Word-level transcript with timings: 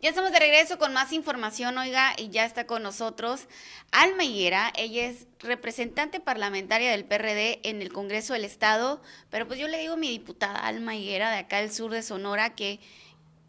Ya 0.00 0.10
estamos 0.10 0.30
de 0.30 0.38
regreso 0.38 0.78
con 0.78 0.92
más 0.92 1.12
información, 1.12 1.76
oiga, 1.76 2.14
y 2.16 2.28
ya 2.28 2.44
está 2.44 2.68
con 2.68 2.84
nosotros 2.84 3.48
Alma 3.90 4.22
Higuera. 4.22 4.72
Ella 4.76 5.06
es 5.06 5.26
representante 5.40 6.20
parlamentaria 6.20 6.92
del 6.92 7.04
PRD 7.04 7.58
en 7.64 7.82
el 7.82 7.92
Congreso 7.92 8.32
del 8.32 8.44
Estado, 8.44 9.02
pero 9.28 9.48
pues 9.48 9.58
yo 9.58 9.66
le 9.66 9.80
digo 9.80 9.94
a 9.94 9.96
mi 9.96 10.08
diputada 10.08 10.54
Alma 10.54 10.94
Higuera 10.94 11.32
de 11.32 11.38
acá 11.38 11.60
del 11.60 11.72
sur 11.72 11.90
de 11.90 12.02
Sonora 12.02 12.54
que 12.54 12.78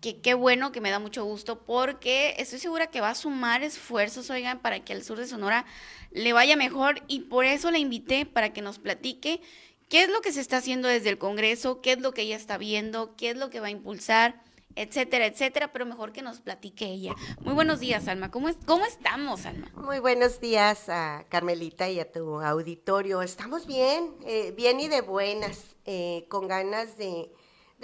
que 0.01 0.21
qué 0.21 0.33
bueno, 0.33 0.71
que 0.71 0.81
me 0.81 0.89
da 0.89 0.97
mucho 0.97 1.23
gusto, 1.23 1.59
porque 1.65 2.33
estoy 2.39 2.57
segura 2.57 2.87
que 2.87 3.01
va 3.01 3.09
a 3.09 3.15
sumar 3.15 3.63
esfuerzos, 3.63 4.29
oigan, 4.29 4.59
para 4.59 4.79
que 4.79 4.93
al 4.93 5.03
sur 5.03 5.19
de 5.19 5.27
Sonora 5.27 5.65
le 6.11 6.33
vaya 6.33 6.55
mejor 6.55 7.03
y 7.07 7.19
por 7.21 7.45
eso 7.45 7.69
la 7.69 7.77
invité 7.79 8.25
para 8.25 8.53
que 8.53 8.61
nos 8.61 8.79
platique 8.79 9.41
qué 9.87 10.03
es 10.03 10.09
lo 10.09 10.21
que 10.21 10.31
se 10.31 10.41
está 10.41 10.57
haciendo 10.57 10.87
desde 10.87 11.09
el 11.09 11.19
Congreso, 11.19 11.81
qué 11.81 11.91
es 11.91 11.99
lo 11.99 12.13
que 12.13 12.23
ella 12.23 12.37
está 12.37 12.57
viendo, 12.57 13.15
qué 13.17 13.31
es 13.31 13.37
lo 13.37 13.51
que 13.51 13.59
va 13.59 13.67
a 13.67 13.71
impulsar 13.71 14.41
etcétera, 14.75 15.25
etcétera, 15.25 15.71
pero 15.71 15.85
mejor 15.85 16.11
que 16.11 16.21
nos 16.21 16.39
platique 16.39 16.85
ella. 16.85 17.13
Muy 17.41 17.53
buenos 17.53 17.79
días, 17.79 18.07
Alma. 18.07 18.31
¿Cómo, 18.31 18.49
es, 18.49 18.57
cómo 18.65 18.85
estamos, 18.85 19.45
Alma? 19.45 19.71
Muy 19.75 19.99
buenos 19.99 20.39
días 20.39 20.89
a 20.89 21.25
Carmelita 21.29 21.89
y 21.89 21.99
a 21.99 22.11
tu 22.11 22.39
auditorio. 22.41 23.21
Estamos 23.21 23.65
bien, 23.65 24.15
eh, 24.25 24.53
bien 24.55 24.79
y 24.79 24.87
de 24.87 25.01
buenas, 25.01 25.75
eh, 25.85 26.25
con 26.29 26.47
ganas 26.47 26.97
de, 26.97 27.31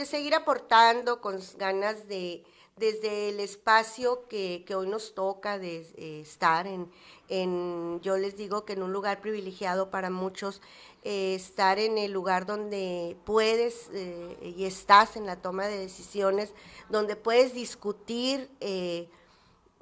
seguir 0.06 0.36
aportando, 0.36 1.22
con 1.22 1.40
ganas 1.58 2.08
de, 2.08 2.44
desde 2.78 3.30
el 3.30 3.40
espacio 3.40 4.28
que, 4.28 4.66
hoy 4.76 4.88
nos 4.88 5.16
toca 5.16 5.58
de 5.58 5.88
eh, 5.96 6.22
estar 6.22 6.68
en, 6.68 6.92
en, 7.30 8.00
yo 8.02 8.18
les 8.18 8.38
digo 8.38 8.66
que 8.66 8.74
en 8.74 8.84
un 8.84 8.94
lugar 8.94 9.22
privilegiado 9.22 9.90
para 9.90 10.10
muchos, 10.10 10.62
eh, 11.08 11.36
estar 11.36 11.78
en 11.78 12.00
el 12.00 12.12
lugar 12.12 12.48
donde 12.48 13.16
puedes 13.26 13.92
eh, 13.94 14.54
y 14.58 14.66
estás 14.66 15.16
en 15.16 15.28
la 15.28 15.36
toma 15.36 15.68
de 15.68 15.78
decisiones, 15.78 16.52
donde 16.90 17.16
puedes 17.16 17.54
discutir 17.54 18.50
eh, 18.60 19.08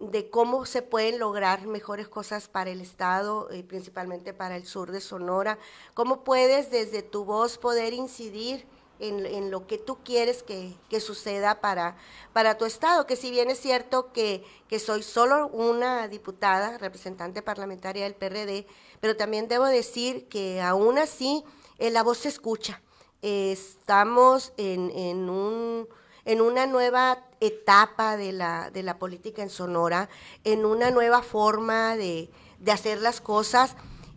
de 0.01 0.29
cómo 0.29 0.65
se 0.65 0.81
pueden 0.81 1.19
lograr 1.19 1.65
mejores 1.65 2.09
cosas 2.09 2.49
para 2.49 2.71
el 2.71 2.81
Estado 2.81 3.47
y 3.53 3.63
principalmente 3.63 4.33
para 4.33 4.57
el 4.57 4.65
sur 4.65 4.91
de 4.91 4.99
Sonora, 4.99 5.57
cómo 5.93 6.25
puedes 6.25 6.69
desde 6.71 7.03
tu 7.03 7.23
voz 7.23 7.57
poder 7.57 7.93
incidir 7.93 8.65
en, 9.03 9.51
lo 9.51 9.67
que 9.67 9.77
tú 9.77 9.97
quieres 10.03 10.43
que, 10.43 10.99
suceda 10.99 11.59
para, 11.59 11.95
para 12.31 12.57
tu 12.57 12.65
estado, 12.65 13.05
que 13.05 13.15
si 13.15 13.31
bien 13.31 13.49
es 13.49 13.59
cierto 13.59 14.11
que, 14.13 14.43
que 14.67 14.79
soy 14.79 15.03
solo 15.03 15.47
una 15.47 16.07
diputada, 16.07 16.77
representante 16.77 17.41
parlamentaria 17.41 18.03
del 18.03 18.15
PRD, 18.15 18.65
pero 18.99 19.15
también 19.15 19.47
debo 19.47 19.65
decir 19.65 20.27
que 20.29 20.61
aún 20.61 20.97
así 20.97 21.43
eh, 21.77 21.91
la 21.91 22.03
voz 22.03 22.19
se 22.19 22.29
escucha. 22.29 22.81
estamos 23.21 24.53
en, 24.57 24.89
en, 24.91 25.29
un, 25.29 25.87
en 26.25 26.41
una 26.41 26.65
nueva 26.65 27.25
etapa 27.39 28.15
de 28.15 28.31
la, 28.31 28.69
de 28.71 28.83
la 28.83 28.97
política 28.97 29.41
en 29.41 29.49
Sonora, 29.49 30.09
en 30.43 30.65
una 30.65 30.91
nueva 30.91 31.21
forma 31.21 31.97
de, 31.97 32.29
de 32.59 32.71
hacer 32.71 33.01
las 33.01 33.19
cosas 33.19 33.75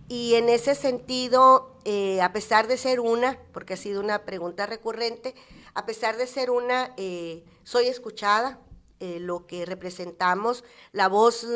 y 0.09 0.35
en 0.35 0.49
ese 0.49 0.75
sentido, 0.75 1.77
eh, 1.85 2.21
a 2.21 2.33
pesar 2.33 2.69
de 2.69 2.77
ser 2.77 3.01
una, 3.01 3.39
porque 3.53 3.75
ha 3.75 3.77
sido 3.77 4.01
una 4.01 4.25
pregunta 4.25 4.67
recurrente, 4.67 5.35
a 5.75 5.85
pesar 5.85 6.17
de 6.17 6.27
ser 6.27 6.51
una, 6.51 6.95
eh, 6.97 7.45
soy 7.65 7.87
escuchada, 7.87 8.61
eh, 9.01 9.19
lo 9.21 9.47
que 9.47 9.67
representamos, 9.67 10.65
la 10.93 11.09
voz 11.09 11.47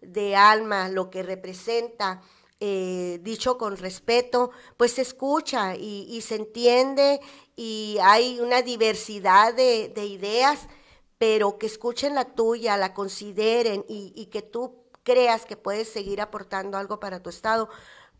de 0.00 0.36
alma, 0.36 0.88
lo 0.88 1.10
que 1.10 1.22
representa 1.22 2.22
dicho 2.60 3.58
con 3.58 3.76
respeto, 3.76 4.52
pues 4.76 4.92
se 4.92 5.02
escucha 5.02 5.74
y, 5.74 6.20
se 6.20 6.36
entiende 6.36 7.20
y 7.56 7.96
hay 8.00 8.38
una 8.38 8.62
diversidad 8.62 9.52
de, 9.52 10.06
ideas, 10.06 10.68
pero 11.18 11.58
que 11.58 11.66
escuchen 11.66 12.14
la 12.14 12.24
tuya, 12.36 12.76
la 12.76 12.94
consideren 12.94 13.84
y, 13.88 14.26
que 14.26 14.42
tú 14.42 14.81
creas 15.02 15.46
que 15.46 15.56
puedes 15.56 15.88
seguir 15.88 16.20
aportando 16.20 16.78
algo 16.78 17.00
para 17.00 17.22
tu 17.22 17.30
estado, 17.30 17.68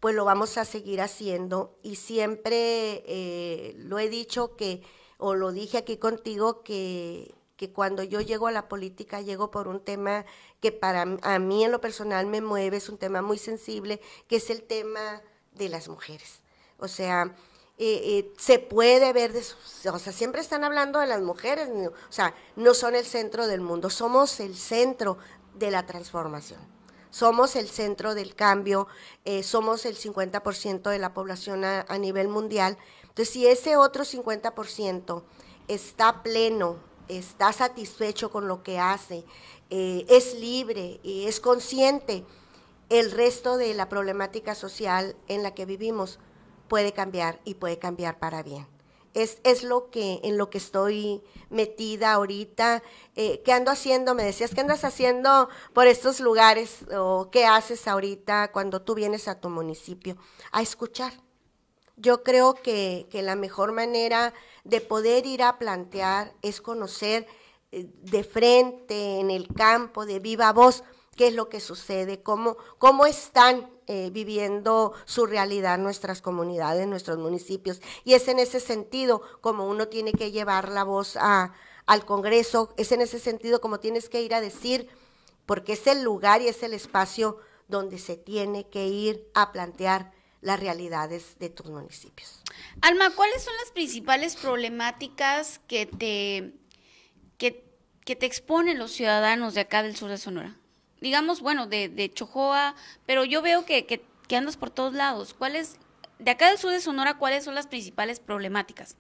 pues 0.00 0.14
lo 0.14 0.24
vamos 0.24 0.58
a 0.58 0.64
seguir 0.64 1.00
haciendo. 1.00 1.78
Y 1.82 1.96
siempre 1.96 3.04
eh, 3.06 3.74
lo 3.78 3.98
he 3.98 4.08
dicho 4.08 4.56
que, 4.56 4.82
o 5.18 5.34
lo 5.34 5.52
dije 5.52 5.78
aquí 5.78 5.96
contigo, 5.96 6.62
que 6.62 7.34
que 7.62 7.72
cuando 7.72 8.02
yo 8.02 8.20
llego 8.20 8.48
a 8.48 8.50
la 8.50 8.68
política 8.68 9.20
llego 9.20 9.52
por 9.52 9.68
un 9.68 9.78
tema 9.78 10.24
que 10.60 10.72
para 10.72 11.02
a 11.22 11.38
mí 11.38 11.62
en 11.62 11.70
lo 11.70 11.80
personal 11.80 12.26
me 12.26 12.40
mueve, 12.40 12.78
es 12.78 12.88
un 12.88 12.98
tema 12.98 13.22
muy 13.22 13.38
sensible, 13.38 14.00
que 14.26 14.34
es 14.34 14.50
el 14.50 14.64
tema 14.64 15.22
de 15.52 15.68
las 15.68 15.86
mujeres. 15.88 16.42
O 16.78 16.88
sea, 16.88 17.36
eh, 17.78 18.00
eh, 18.04 18.32
se 18.36 18.58
puede 18.58 19.12
ver, 19.12 19.32
de, 19.32 19.44
o 19.92 19.98
sea, 20.00 20.12
siempre 20.12 20.40
están 20.40 20.64
hablando 20.64 20.98
de 20.98 21.06
las 21.06 21.20
mujeres, 21.20 21.68
o 21.68 22.12
sea, 22.12 22.34
no 22.56 22.74
son 22.74 22.96
el 22.96 23.04
centro 23.04 23.46
del 23.46 23.60
mundo, 23.60 23.90
somos 23.90 24.40
el 24.40 24.56
centro 24.56 25.18
de 25.54 25.70
la 25.70 25.86
transformación. 25.86 26.71
Somos 27.12 27.56
el 27.56 27.68
centro 27.68 28.14
del 28.16 28.34
cambio, 28.34 28.88
eh, 29.24 29.42
somos 29.42 29.84
el 29.86 29.96
50% 29.96 30.90
de 30.90 30.98
la 30.98 31.12
población 31.12 31.64
a, 31.64 31.98
nivel 31.98 32.26
mundial. 32.26 32.78
Entonces, 33.02 33.28
si 33.28 33.46
ese 33.46 33.76
otro 33.76 34.04
50% 34.04 35.22
está 35.68 36.22
pleno 36.22 36.78
está 37.08 37.52
satisfecho 37.52 38.30
con 38.30 38.48
lo 38.48 38.62
que 38.62 38.78
hace, 38.78 39.24
eh, 39.68 40.06
es 40.08 40.34
libre 40.34 41.00
y 41.02 41.26
es 41.26 41.38
consciente, 41.38 42.24
el 42.88 43.10
resto 43.10 43.58
de 43.58 43.74
la 43.74 43.88
problemática 43.88 44.54
social 44.54 45.14
en 45.28 45.42
la 45.42 45.54
que 45.54 45.66
vivimos 45.66 46.18
puede 46.68 46.92
cambiar 46.92 47.40
y 47.44 47.54
puede 47.54 47.78
cambiar 47.78 48.18
para 48.18 48.42
bien. 48.42 48.66
Es, 49.14 49.38
es 49.44 49.62
lo 49.62 49.90
que 49.90 50.20
en 50.22 50.38
lo 50.38 50.48
que 50.50 50.58
estoy 50.58 51.22
metida 51.50 52.12
ahorita. 52.12 52.82
Eh, 53.16 53.42
¿Qué 53.44 53.52
ando 53.52 53.70
haciendo? 53.70 54.14
Me 54.14 54.24
decías, 54.24 54.54
¿qué 54.54 54.60
andas 54.60 54.84
haciendo 54.84 55.48
por 55.72 55.86
estos 55.86 56.20
lugares? 56.20 56.78
¿O 56.96 57.30
qué 57.30 57.44
haces 57.46 57.86
ahorita 57.86 58.52
cuando 58.52 58.82
tú 58.82 58.94
vienes 58.94 59.28
a 59.28 59.40
tu 59.40 59.50
municipio? 59.50 60.16
A 60.50 60.62
escuchar 60.62 61.12
yo 61.96 62.22
creo 62.22 62.54
que, 62.54 63.06
la 63.12 63.36
mejor 63.36 63.72
manera 63.72 64.34
de 64.64 64.80
poder 64.80 65.26
ir 65.26 65.42
a 65.42 65.58
plantear 65.58 66.34
es 66.42 66.60
conocer 66.60 67.26
eh, 67.70 67.88
de 68.02 68.24
frente, 68.24 69.20
en 69.20 69.30
el 69.30 69.48
campo, 69.54 70.04
de 70.04 70.18
viva 70.18 70.52
voz, 70.52 70.82
qué 71.16 71.28
es 71.28 71.34
lo 71.34 71.48
que 71.48 71.60
sucede, 71.60 72.22
cómo, 72.22 72.56
cómo 72.78 73.06
están 73.06 73.70
eh, 73.86 74.10
viviendo 74.12 74.92
su 75.04 75.26
realidad 75.26 75.78
nuestras 75.78 76.22
comunidades, 76.22 76.86
nuestros 76.86 77.18
municipios. 77.18 77.80
Y 78.04 78.14
es 78.14 78.28
en 78.28 78.38
ese 78.38 78.60
sentido 78.60 79.22
como 79.40 79.68
uno 79.68 79.88
tiene 79.88 80.12
que 80.12 80.30
llevar 80.30 80.68
la 80.68 80.84
voz 80.84 81.16
a, 81.16 81.52
al 81.86 82.04
Congreso, 82.04 82.72
es 82.76 82.92
en 82.92 83.00
ese 83.00 83.18
sentido 83.18 83.60
como 83.60 83.80
tienes 83.80 84.08
que 84.08 84.22
ir 84.22 84.34
a 84.34 84.40
decir, 84.40 84.88
porque 85.46 85.74
es 85.74 85.86
el 85.86 86.02
lugar 86.02 86.42
y 86.42 86.48
es 86.48 86.62
el 86.62 86.74
espacio 86.74 87.38
donde 87.68 87.98
se 87.98 88.16
tiene 88.16 88.68
que 88.68 88.86
ir 88.86 89.28
a 89.34 89.52
plantear 89.52 90.12
las 90.40 90.60
realidades 90.60 91.38
de 91.38 91.48
tus 91.48 91.66
municipios. 91.66 92.42
Alma, 92.80 93.10
¿cuáles 93.14 93.42
son 93.42 93.54
las 93.62 93.70
principales 93.72 94.36
problemáticas 94.36 95.60
que 95.66 95.86
te, 95.86 96.54
que, 97.38 98.16
te 98.16 98.26
exponen 98.26 98.78
los 98.78 98.92
ciudadanos 98.92 99.54
de 99.54 99.62
acá 99.62 99.82
del 99.82 99.96
sur 99.96 100.10
de 100.10 100.18
Sonora? 100.18 100.56
Digamos, 101.02 101.40
bueno, 101.40 101.66
de, 101.66 101.88
de 101.88 102.12
Chojoa, 102.12 102.76
pero 103.06 103.24
yo 103.24 103.42
veo 103.42 103.66
que, 103.66 103.86
que, 103.86 104.36
andas 104.36 104.56
por 104.56 104.70
todos 104.70 104.94
lados. 104.94 105.34
¿Cuáles, 105.34 105.76
de 106.18 106.30
acá 106.30 106.48
del 106.48 106.56
sur 106.58 106.70
de 106.70 106.80
Sonora, 106.80 107.18
cuáles 107.18 107.44
son 107.44 107.54
las 107.54 107.66
principales 107.66 108.20
problemáticas? 108.20 108.96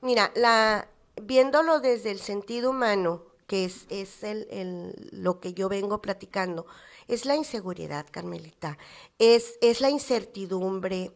Mira, 0.00 0.32
la, 0.34 0.88
viéndolo 1.22 1.80
desde 1.80 2.10
el 2.10 2.18
sentido 2.18 2.70
humano, 2.70 3.22
que 3.46 3.66
es, 3.66 3.86
es 3.90 4.24
el, 4.24 4.94
lo 5.12 5.38
que 5.38 5.52
yo 5.52 5.68
vengo 5.68 6.00
platicando, 6.00 6.66
es 7.08 7.26
la 7.26 7.36
inseguridad, 7.36 8.06
Carmelita, 8.10 8.78
es, 9.18 9.58
es 9.60 9.82
la 9.82 9.90
incertidumbre. 9.90 11.12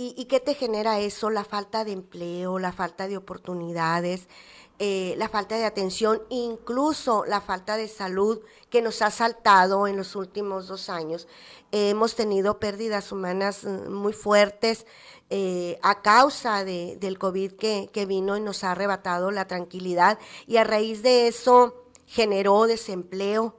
¿Y, 0.00 0.26
qué 0.26 0.38
te 0.38 0.54
genera 0.54 1.00
eso? 1.00 1.28
La 1.28 1.42
falta 1.42 1.84
de 1.84 1.90
empleo, 1.90 2.60
la 2.60 2.70
falta 2.70 3.08
de 3.08 3.16
oportunidades, 3.16 4.28
eh, 4.78 5.14
la 5.16 5.28
falta 5.28 5.56
de 5.56 5.64
atención, 5.64 6.22
incluso 6.28 7.24
la 7.26 7.40
falta 7.40 7.76
de 7.76 7.88
salud 7.88 8.40
que 8.70 8.82
nos 8.82 9.02
ha 9.02 9.10
saltado 9.10 9.86
en 9.86 9.96
los 9.96 10.16
últimos 10.16 10.68
dos 10.68 10.88
años. 10.88 11.26
hemos 11.72 12.14
tenido 12.14 12.58
pérdidas 12.58 13.12
humanas 13.12 13.64
mm, 13.64 13.92
muy 13.92 14.12
fuertes 14.12 14.86
eh, 15.30 15.78
a 15.82 16.00
causa 16.00 16.64
de, 16.64 16.96
del 16.96 17.18
COVID 17.18 17.52
que, 17.52 17.90
que 17.92 18.06
vino 18.06 18.36
y 18.36 18.40
nos 18.40 18.64
ha 18.64 18.72
arrebatado 18.72 19.30
la 19.30 19.46
tranquilidad 19.46 20.18
y 20.46 20.56
a 20.56 20.64
raíz 20.64 21.02
de 21.02 21.28
eso 21.28 21.84
generó 22.06 22.66
desempleo, 22.66 23.54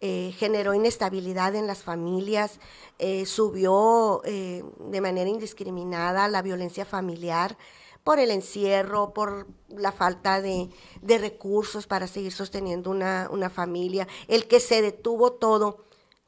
eh, 0.00 0.32
generó 0.38 0.72
inestabilidad 0.72 1.54
en 1.56 1.66
las 1.66 1.82
familias, 1.82 2.60
eh, 2.98 3.26
subió 3.26 4.22
eh, 4.24 4.64
de 4.78 5.00
manera 5.00 5.28
indiscriminada 5.28 6.28
la 6.28 6.40
violencia 6.40 6.84
familiar 6.84 7.58
por 8.04 8.18
el 8.18 8.30
encierro, 8.30 9.12
por 9.12 9.46
la 9.68 9.92
falta 9.92 10.40
de, 10.40 10.70
recursos 11.02 11.86
para 11.86 12.06
seguir 12.06 12.32
sosteniendo 12.32 12.90
una, 12.90 13.50
familia, 13.50 14.08
el 14.28 14.46
que 14.48 14.60
se 14.60 14.82
detuvo 14.82 15.32
todo, 15.32 15.84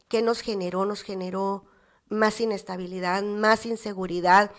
¿qué 0.09 0.23
nos 0.23 0.41
generó? 0.41 0.85
Nos 0.85 1.03
generó 1.03 1.65
más 2.09 2.41
inestabilidad, 2.41 3.23
más 3.23 3.65
inseguridad, 3.67 4.53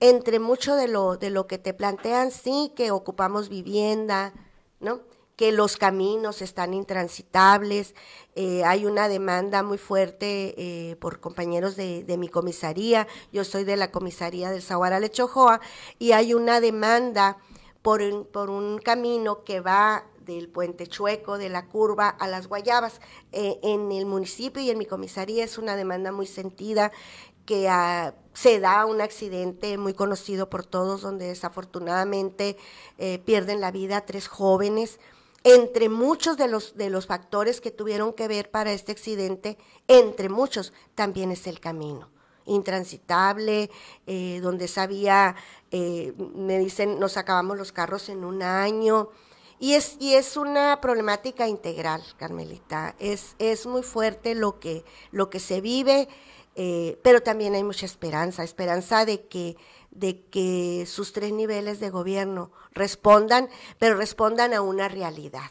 entre 0.00 0.38
mucho 0.38 0.74
de 0.74 0.88
lo, 0.88 1.16
de 1.16 1.30
lo 1.30 1.46
que 1.46 1.58
te 1.58 1.74
plantean, 1.74 2.30
sí 2.30 2.72
que 2.74 2.90
ocupamos 2.90 3.48
vivienda, 3.48 4.32
¿no? 4.80 5.00
Que 5.36 5.52
los 5.52 5.76
caminos 5.76 6.42
están 6.42 6.74
intransitables. 6.74 7.94
Eh, 8.34 8.64
hay 8.64 8.86
una 8.86 9.08
demanda 9.08 9.62
muy 9.62 9.78
fuerte 9.78 10.54
eh, 10.56 10.96
por 10.96 11.20
compañeros 11.20 11.76
de, 11.76 12.04
mi 12.18 12.28
comisaría. 12.28 13.06
Yo 13.32 13.44
soy 13.44 13.64
de 13.64 13.76
la 13.76 13.90
comisaría 13.90 14.50
del 14.50 14.62
Zaguara 14.62 15.00
Lechojoa 15.00 15.60
y 15.98 16.12
hay 16.12 16.34
una 16.34 16.60
demanda 16.60 17.38
por, 17.82 18.28
por 18.28 18.50
un 18.50 18.78
camino 18.78 19.44
que 19.44 19.60
va 19.60 20.04
del 20.24 20.48
puente 20.48 20.86
chueco, 20.86 21.36
de 21.36 21.50
la 21.50 21.66
curva 21.66 22.08
a 22.08 22.28
las 22.28 22.46
guayabas. 22.46 23.00
Eh, 23.32 23.58
en 23.62 23.90
el 23.92 24.06
municipio 24.06 24.62
y 24.62 24.70
en 24.70 24.78
mi 24.78 24.86
comisaría 24.86 25.44
es 25.44 25.58
una 25.58 25.76
demanda 25.76 26.12
muy 26.12 26.26
sentida 26.26 26.92
que 27.44 27.68
ah, 27.68 28.14
se 28.32 28.58
da 28.58 28.86
un 28.86 29.02
accidente 29.02 29.76
muy 29.76 29.92
conocido 29.92 30.48
por 30.48 30.64
todos 30.64 31.02
donde 31.02 31.26
desafortunadamente 31.26 32.56
pierden 33.26 33.60
la 33.60 33.70
vida 33.70 34.06
tres 34.06 34.28
jóvenes 34.28 34.98
entre 35.44 35.88
muchos 35.88 36.36
de 36.36 36.48
los, 36.48 36.76
de 36.76 36.90
los 36.90 37.06
factores 37.06 37.60
que 37.60 37.70
tuvieron 37.70 38.14
que 38.14 38.26
ver 38.26 38.50
para 38.50 38.72
este 38.72 38.92
accidente, 38.92 39.58
entre 39.86 40.28
muchos, 40.28 40.72
también 40.94 41.30
es 41.30 41.46
el 41.46 41.60
camino 41.60 42.10
intransitable, 42.46 43.70
eh, 44.06 44.40
donde 44.42 44.68
sabía, 44.68 45.34
eh, 45.70 46.12
me 46.18 46.58
dicen, 46.58 46.98
nos 46.98 47.16
acabamos 47.16 47.56
los 47.56 47.72
carros 47.72 48.08
en 48.08 48.24
un 48.24 48.42
año. 48.42 49.08
Y 49.58 49.74
es, 49.74 49.96
y 49.98 50.14
es 50.14 50.36
una 50.36 50.80
problemática 50.80 51.48
integral, 51.48 52.02
Carmelita. 52.18 52.94
Es, 52.98 53.34
es 53.38 53.66
muy 53.66 53.82
fuerte 53.82 54.34
lo 54.34 54.58
que, 54.60 54.84
lo 55.10 55.30
que 55.30 55.40
se 55.40 55.60
vive, 55.60 56.08
eh, 56.56 56.98
pero 57.02 57.22
también 57.22 57.54
hay 57.54 57.64
mucha 57.64 57.86
esperanza, 57.86 58.44
esperanza 58.44 59.04
de 59.04 59.26
que 59.26 59.56
de 59.94 60.26
que 60.26 60.84
sus 60.86 61.12
tres 61.12 61.32
niveles 61.32 61.80
de 61.80 61.90
gobierno 61.90 62.50
respondan, 62.72 63.48
pero 63.78 63.96
respondan 63.96 64.52
a 64.52 64.60
una 64.60 64.88
realidad, 64.88 65.50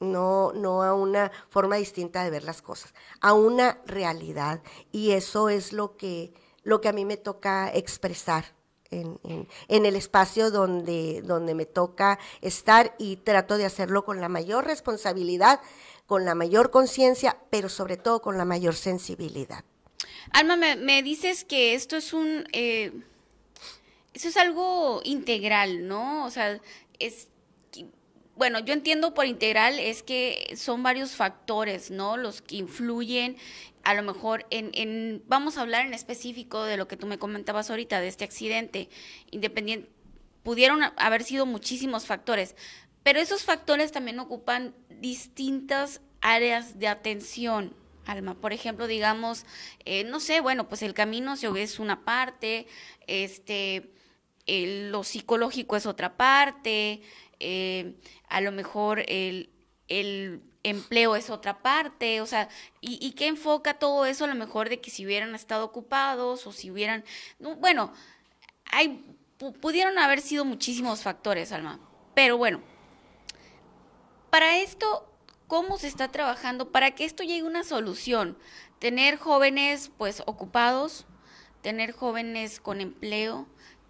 no, 0.00 0.52
no 0.54 0.82
a 0.82 0.94
una 0.94 1.30
forma 1.48 1.76
distinta 1.76 2.24
de 2.24 2.30
ver 2.30 2.44
las 2.44 2.62
cosas, 2.62 2.94
a 3.20 3.34
una 3.34 3.80
realidad. 3.86 4.62
Y 4.90 5.12
eso 5.12 5.48
es 5.50 5.72
lo 5.72 5.96
que, 5.96 6.32
lo 6.62 6.80
que 6.80 6.88
a 6.88 6.92
mí 6.92 7.04
me 7.04 7.18
toca 7.18 7.70
expresar 7.72 8.56
en, 8.90 9.18
en, 9.68 9.86
el 9.86 9.96
espacio 9.96 10.50
donde, 10.50 11.20
donde 11.22 11.54
me 11.54 11.66
toca 11.66 12.18
estar 12.40 12.94
y 12.98 13.16
trato 13.16 13.58
de 13.58 13.66
hacerlo 13.66 14.04
con 14.04 14.20
la 14.20 14.28
mayor 14.28 14.64
responsabilidad, 14.64 15.60
con 16.06 16.24
la 16.24 16.34
mayor 16.34 16.70
conciencia, 16.70 17.36
pero 17.50 17.68
sobre 17.68 17.96
todo 17.96 18.22
con 18.22 18.38
la 18.38 18.44
mayor 18.44 18.74
sensibilidad. 18.74 19.64
Alma, 20.32 20.56
me, 20.56 20.76
me 20.76 21.02
dices 21.02 21.44
que 21.44 21.74
esto 21.74 21.96
es 21.96 22.14
un... 22.14 22.48
Eh 22.52 22.92
eso 24.16 24.28
es 24.28 24.38
algo 24.38 25.02
integral, 25.04 25.86
¿no? 25.86 26.24
O 26.24 26.30
sea, 26.30 26.58
es 26.98 27.28
bueno, 28.34 28.58
yo 28.60 28.72
entiendo 28.72 29.12
por 29.12 29.26
integral 29.26 29.78
es 29.78 30.02
que 30.02 30.54
son 30.56 30.82
varios 30.82 31.12
factores, 31.12 31.90
¿no? 31.90 32.16
Los 32.16 32.40
que 32.40 32.56
influyen 32.56 33.36
a 33.82 33.92
lo 33.92 34.02
mejor 34.02 34.46
en, 34.50 34.70
en, 34.72 35.22
vamos 35.26 35.56
a 35.56 35.62
hablar 35.62 35.86
en 35.86 35.92
específico 35.92 36.64
de 36.64 36.78
lo 36.78 36.88
que 36.88 36.96
tú 36.96 37.06
me 37.06 37.18
comentabas 37.18 37.70
ahorita, 37.70 38.00
de 38.00 38.08
este 38.08 38.24
accidente, 38.24 38.88
independiente, 39.30 39.90
pudieron 40.42 40.80
haber 40.96 41.22
sido 41.22 41.44
muchísimos 41.44 42.06
factores, 42.06 42.56
pero 43.02 43.20
esos 43.20 43.44
factores 43.44 43.92
también 43.92 44.18
ocupan 44.18 44.74
distintas 44.98 46.00
áreas 46.22 46.78
de 46.78 46.88
atención, 46.88 47.74
Alma. 48.06 48.34
Por 48.34 48.54
ejemplo, 48.54 48.86
digamos, 48.86 49.44
eh, 49.84 50.04
no 50.04 50.20
sé, 50.20 50.40
bueno, 50.40 50.68
pues 50.68 50.82
el 50.82 50.94
camino 50.94 51.34
es 51.34 51.78
una 51.78 52.04
parte, 52.04 52.66
este 53.06 53.95
lo 54.46 55.04
psicológico 55.04 55.76
es 55.76 55.86
otra 55.86 56.16
parte, 56.16 57.02
eh, 57.40 57.94
a 58.28 58.40
lo 58.40 58.52
mejor 58.52 59.04
el, 59.08 59.50
empleo 60.62 61.14
es 61.14 61.30
otra 61.30 61.62
parte, 61.62 62.20
o 62.20 62.26
sea, 62.26 62.48
y, 62.80 62.98
y 63.00 63.12
qué 63.12 63.28
enfoca 63.28 63.78
todo 63.78 64.04
eso 64.04 64.24
a 64.24 64.28
lo 64.28 64.34
mejor 64.34 64.68
de 64.68 64.80
que 64.80 64.90
si 64.90 65.06
hubieran 65.06 65.34
estado 65.34 65.64
ocupados 65.64 66.44
o 66.46 66.52
si 66.52 66.72
hubieran, 66.72 67.04
bueno, 67.60 67.92
hay, 68.64 69.04
pudieron 69.60 69.96
haber 69.98 70.20
sido 70.20 70.44
muchísimos 70.44 71.02
factores, 71.02 71.52
Alma, 71.52 71.78
pero 72.14 72.36
bueno, 72.36 72.62
para 74.30 74.58
esto, 74.58 75.08
¿cómo 75.46 75.78
se 75.78 75.86
está 75.86 76.08
trabajando 76.08 76.72
para 76.72 76.90
que 76.94 77.04
esto 77.04 77.22
llegue 77.22 77.40
a 77.40 77.50
una 77.50 77.64
solución? 77.64 78.36
Tener 78.78 79.16
jóvenes 79.16 79.90
pues 79.96 80.22
ocupados, 80.26 81.06
tener 81.62 81.92
jóvenes 81.92 82.60
con 82.60 82.80
empleo, 82.80 83.46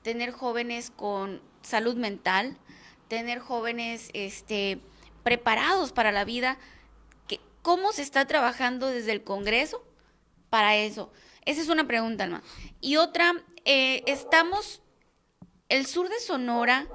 tener 0.07 0.31
jóvenes 0.31 0.93
con 0.95 1.43
salud 1.63 1.97
mental, 1.97 2.57
tener 3.09 3.41
jóvenes 3.41 4.11
este, 4.13 4.79
preparados 5.25 5.91
para 5.91 6.13
la 6.13 6.25
vida. 6.25 6.59
¿Cómo 7.63 7.91
se 7.91 8.03
está 8.03 8.25
trabajando 8.25 8.89
desde 8.89 9.11
el 9.11 9.25
Congreso 9.25 9.83
para 10.49 10.77
eso? 10.77 11.13
Esa 11.45 11.61
es 11.61 11.69
una 11.69 11.89
pregunta, 11.89 12.29
¿no? 12.29 12.41
Y 12.81 12.99
otra, 12.99 13.35
eh, 13.65 14.05
estamos, 14.07 14.81
el 15.69 15.87
sur 15.87 16.09
de 16.09 16.21
Sonora 16.21 16.87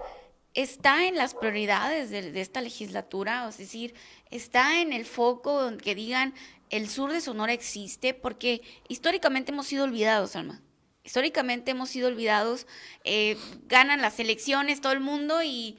está 0.53 1.05
en 1.05 1.17
las 1.17 1.33
prioridades 1.33 2.11
de, 2.11 2.31
de, 2.31 2.39
esta 2.39 2.61
legislatura, 2.61 3.45
es 3.49 3.57
decir, 3.57 3.93
está 4.29 4.79
en 4.79 4.93
el 4.93 5.03
foco 5.03 5.69
que 5.83 5.95
digan 5.95 6.33
el 6.69 6.87
sur 6.87 7.11
de 7.11 7.19
Sonora 7.19 7.51
existe, 7.51 8.13
porque 8.13 8.61
históricamente 8.87 9.51
hemos 9.51 9.67
sido 9.67 9.83
olvidados, 9.83 10.37
Alma 10.37 10.61
históricamente 11.03 11.71
hemos 11.71 11.89
sido 11.89 12.07
olvidados, 12.07 12.67
eh, 13.03 13.37
ganan 13.67 14.01
las 14.01 14.19
elecciones 14.19 14.81
todo 14.81 14.93
el 14.93 14.99
mundo 14.99 15.41
y, 15.43 15.77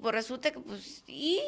pues 0.00 0.14
resulta 0.14 0.50
que, 0.50 0.60
pues, 0.60 1.04
¿y 1.06 1.40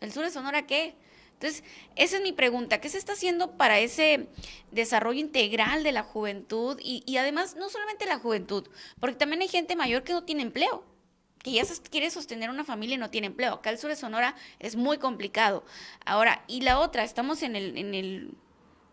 el 0.00 0.12
sur 0.12 0.24
de 0.24 0.30
Sonora 0.30 0.66
qué? 0.66 0.94
Entonces, 1.34 1.64
esa 1.96 2.16
es 2.18 2.22
mi 2.22 2.32
pregunta, 2.32 2.80
¿qué 2.80 2.90
se 2.90 2.98
está 2.98 3.14
haciendo 3.14 3.56
para 3.56 3.78
ese 3.78 4.28
desarrollo 4.70 5.20
integral 5.20 5.82
de 5.82 5.92
la 5.92 6.02
juventud? 6.02 6.78
Y, 6.82 7.02
y 7.06 7.16
además, 7.16 7.56
no 7.56 7.70
solamente 7.70 8.04
la 8.04 8.18
juventud, 8.18 8.68
porque 9.00 9.16
también 9.16 9.40
hay 9.40 9.48
gente 9.48 9.74
mayor 9.74 10.02
que 10.02 10.12
no 10.12 10.24
tiene 10.24 10.42
empleo 10.42 10.84
que 11.42 11.52
ya 11.52 11.62
quiere 11.90 12.10
sostener 12.10 12.50
una 12.50 12.64
familia 12.64 12.96
y 12.96 12.98
no 12.98 13.10
tiene 13.10 13.28
empleo. 13.28 13.54
Acá 13.54 13.70
el 13.70 13.78
sur 13.78 13.88
de 13.88 13.96
Sonora 13.96 14.36
es 14.58 14.76
muy 14.76 14.98
complicado. 14.98 15.64
Ahora, 16.04 16.44
y 16.46 16.60
la 16.60 16.78
otra, 16.78 17.02
estamos 17.02 17.42
en 17.42 17.56
el, 17.56 17.78
en 17.78 17.94
el 17.94 18.34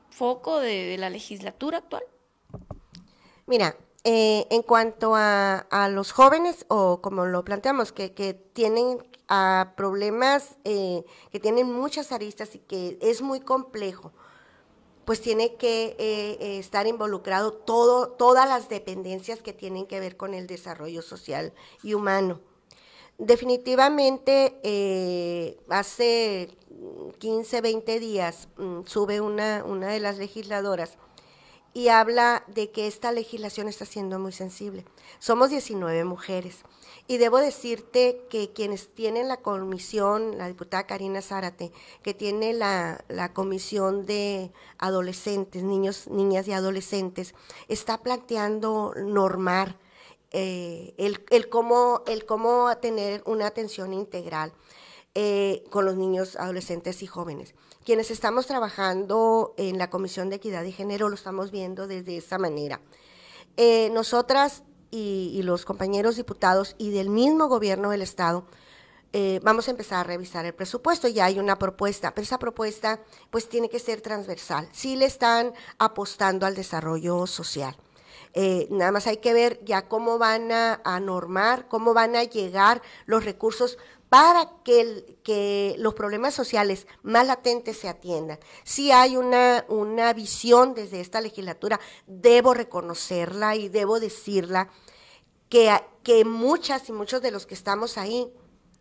foco 0.10 0.60
de 0.60 0.96
la 0.98 1.10
legislatura 1.10 1.80
actual. 1.80 2.04
Mira, 3.48 3.78
eh, 4.04 4.46
en 4.52 4.62
cuanto 4.62 5.14
a, 5.16 5.90
los 5.90 6.12
jóvenes, 6.12 6.66
o 6.68 7.02
como 7.02 7.26
lo 7.26 7.46
planteamos, 7.46 7.94
que, 7.94 8.10
tienen 8.54 8.98
a 9.30 9.74
problemas, 9.78 10.58
eh, 10.66 11.06
que 11.32 11.40
tienen 11.40 11.72
muchas 11.72 12.12
aristas 12.12 12.56
y 12.56 12.60
que 12.60 12.98
es 13.02 13.22
muy 13.22 13.40
complejo, 13.40 14.12
pues 15.06 15.22
tiene 15.22 15.56
que 15.56 15.96
eh, 15.98 16.60
estar 16.60 16.88
involucrado 16.88 17.54
todo, 17.54 18.10
todas 18.10 18.50
las 18.50 18.68
dependencias 18.68 19.42
que 19.42 19.54
tienen 19.54 19.88
que 19.88 20.02
ver 20.02 20.18
con 20.18 20.34
el 20.34 20.46
desarrollo 20.46 21.02
social 21.02 21.54
y 21.84 21.94
humano. 21.94 22.42
Definitivamente, 23.18 25.58
hace 25.70 26.50
15, 27.18 27.62
20 27.62 28.00
días 28.00 28.50
mm, 28.58 28.82
sube 28.86 29.22
una, 29.22 29.64
una 29.66 29.88
de 29.88 30.02
las 30.02 30.18
legisladoras 30.18 30.98
y 31.78 31.90
habla 31.90 32.44
de 32.48 32.72
que 32.72 32.88
esta 32.88 33.12
legislación 33.12 33.68
está 33.68 33.86
siendo 33.86 34.18
muy 34.18 34.32
sensible. 34.32 34.84
Somos 35.20 35.52
19 35.52 36.06
mujeres 36.06 36.64
y 37.08 37.18
debo 37.18 37.38
decirte 37.38 38.26
que 38.32 38.52
quienes 38.52 38.88
tienen 38.96 39.28
la 39.28 39.38
comisión, 39.38 40.40
la 40.40 40.48
diputada 40.48 40.88
Karina 40.88 41.22
Zárate, 41.22 41.72
que 42.02 42.16
tiene 42.16 42.54
la, 42.54 43.32
comisión 43.36 44.08
de 44.08 44.52
adolescentes, 44.80 45.62
niños, 45.62 46.08
niñas 46.08 46.48
y 46.48 46.54
adolescentes, 46.54 47.36
está 47.68 48.02
planteando 48.02 48.96
normar 48.98 49.78
eh, 50.32 50.96
el, 50.98 51.24
el, 51.30 51.48
cómo, 51.48 52.02
el 52.08 52.26
cómo 52.26 52.76
tener 52.78 53.22
una 53.28 53.46
atención 53.46 53.94
integral 53.94 54.52
eh, 55.16 55.64
con 55.70 55.86
los 55.86 55.96
niños, 55.96 56.36
adolescentes 56.36 57.02
y 57.04 57.08
jóvenes 57.08 57.56
quienes 57.88 58.12
estamos 58.12 58.48
trabajando 58.48 59.54
en 59.56 59.78
la 59.78 59.90
Comisión 59.90 60.30
de 60.30 60.36
Equidad 60.36 60.66
y 60.66 60.74
Género 60.74 61.08
lo 61.08 61.16
estamos 61.16 61.52
viendo 61.52 61.88
desde 61.88 62.18
esa 62.18 62.38
manera. 62.38 62.82
Eh, 63.56 63.90
nosotras 63.94 64.64
y, 64.92 65.40
los 65.44 65.64
compañeros 65.64 66.18
diputados 66.18 66.76
y 66.78 66.92
del 66.92 67.08
mismo 67.08 67.48
gobierno 67.48 67.90
del 67.90 68.02
Estado 68.02 68.46
eh, 69.14 69.40
vamos 69.42 69.70
a 69.70 69.72
empezar 69.72 70.00
a 70.00 70.04
revisar 70.04 70.46
el 70.46 70.54
presupuesto. 70.54 71.08
Ya 71.08 71.24
hay 71.24 71.40
una 71.40 71.58
propuesta, 71.58 72.14
pero 72.14 72.24
esa 72.24 72.40
propuesta 72.40 73.00
pues 73.30 73.48
tiene 73.48 73.70
que 73.70 73.80
ser 73.80 74.02
transversal. 74.02 74.68
Sí 74.74 74.98
le 74.98 75.06
están 75.06 75.54
apostando 75.78 76.46
al 76.46 76.56
desarrollo 76.56 77.26
social. 77.26 77.78
Nada 78.70 78.92
más 78.92 79.08
hay 79.08 79.18
que 79.18 79.34
ver 79.34 79.64
ya 79.64 79.88
cómo 79.88 80.20
van 80.20 80.52
a, 80.52 81.00
normar, 81.00 81.68
cómo 81.70 81.96
van 81.96 82.16
a 82.16 82.24
llegar 82.24 82.84
los 83.06 83.26
recursos 83.26 83.80
para 84.10 84.50
que, 84.64 85.76
los 85.78 85.94
problemas 85.94 86.34
sociales 86.34 86.88
más 87.04 87.28
latentes 87.28 87.78
se 87.78 87.90
atiendan. 87.90 88.40
Si 88.64 88.92
hay 88.92 89.18
una, 89.18 89.66
una 89.68 90.14
visión 90.14 90.74
desde 90.74 91.02
esta 91.02 91.22
legislatura, 91.22 91.80
debo 92.06 92.54
reconocerla 92.54 93.56
y 93.56 93.70
debo 93.70 94.00
decirla, 94.00 94.70
que, 95.50 95.72
que 96.04 96.26
muchas 96.26 96.90
y 96.90 96.92
muchos 96.92 97.22
de 97.22 97.32
los 97.32 97.46
que 97.46 97.54
estamos 97.54 97.98
ahí 97.98 98.32